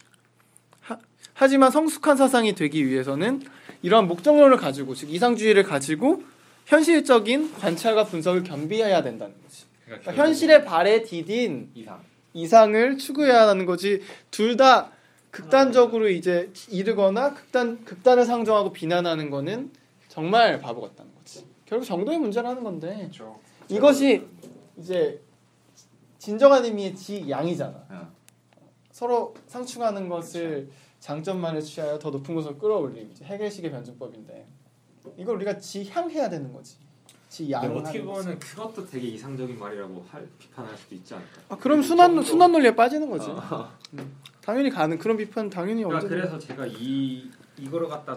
하, 0.81 0.99
하지만 1.35 1.71
성숙한 1.71 2.17
사상이 2.17 2.55
되기 2.55 2.87
위해서는 2.87 3.43
이러한 3.83 4.09
목적론을 4.09 4.57
가지고 4.59 4.95
즉 4.95 5.11
이상주의를 5.11 5.63
가지고 5.63 6.23
현실적인 6.67 7.55
관찰과 7.55 8.05
분석을 8.05 8.43
겸비해야 8.43 9.03
된다는 9.03 9.35
거지. 9.43 9.65
그러니까 9.85 10.03
그러니까 10.11 10.25
현실의 10.25 10.65
발에 10.65 11.03
디딘 11.03 11.71
이상. 11.75 12.01
이상을 12.35 12.99
추구해야 12.99 13.49
하는 13.49 13.65
거지. 13.65 14.03
둘 14.31 14.57
다 14.57 14.91
극단적으로 15.31 16.09
이제 16.09 16.51
이르거나 16.69 17.35
극단 17.35 17.85
극단을 17.85 18.25
상정하고 18.25 18.73
비난하는 18.73 19.31
거는 19.31 19.73
정말 20.09 20.61
바보 20.61 20.81
같다는 20.81 21.15
거지. 21.15 21.45
결국 21.67 21.85
정도의 21.85 22.19
문제라는 22.19 22.63
건데 22.63 22.97
그렇죠. 22.97 23.39
이것이 23.69 24.27
이제 24.79 25.21
진정한 26.19 26.65
의미의 26.65 26.95
지양이잖아. 26.95 27.87
어. 27.91 28.13
서로 28.91 29.35
상충하는 29.47 30.09
것을 30.09 30.71
장점만을 31.01 31.61
취하여 31.61 31.99
더 31.99 32.11
높은 32.11 32.35
곳으로 32.35 32.57
끌어올림. 32.57 33.11
이제 33.11 33.25
해결식의 33.25 33.71
변증법인데 33.71 34.47
이걸 35.19 35.37
우리가 35.37 35.59
지향해야 35.59 36.31
되는 36.31 36.53
거지. 36.53 36.77
지양. 37.29 37.63
근데 37.63 37.79
어떻게 37.79 38.03
보면은 38.03 38.39
그것도 38.39 38.87
되게 38.87 39.09
이상적인 39.09 39.59
말이라고 39.59 40.05
할, 40.11 40.29
비판할 40.39 40.77
수도 40.77 40.95
있지 40.95 41.15
않을까? 41.15 41.41
아, 41.49 41.57
그럼 41.57 41.83
순환 41.83 42.23
순환 42.23 42.53
논리에 42.53 42.75
빠지는 42.75 43.11
거지. 43.11 43.29
어. 43.31 43.71
음. 43.95 44.17
당연히 44.41 44.71
가는 44.71 44.97
그런 44.97 45.17
비판 45.17 45.51
당연히 45.51 45.83
그러니까 45.83 46.05
언제 46.05 46.09
그래서 46.17 46.39
제가 46.39 46.67
이 46.67 47.29
이거를 47.59 47.89
갖다 47.89 48.17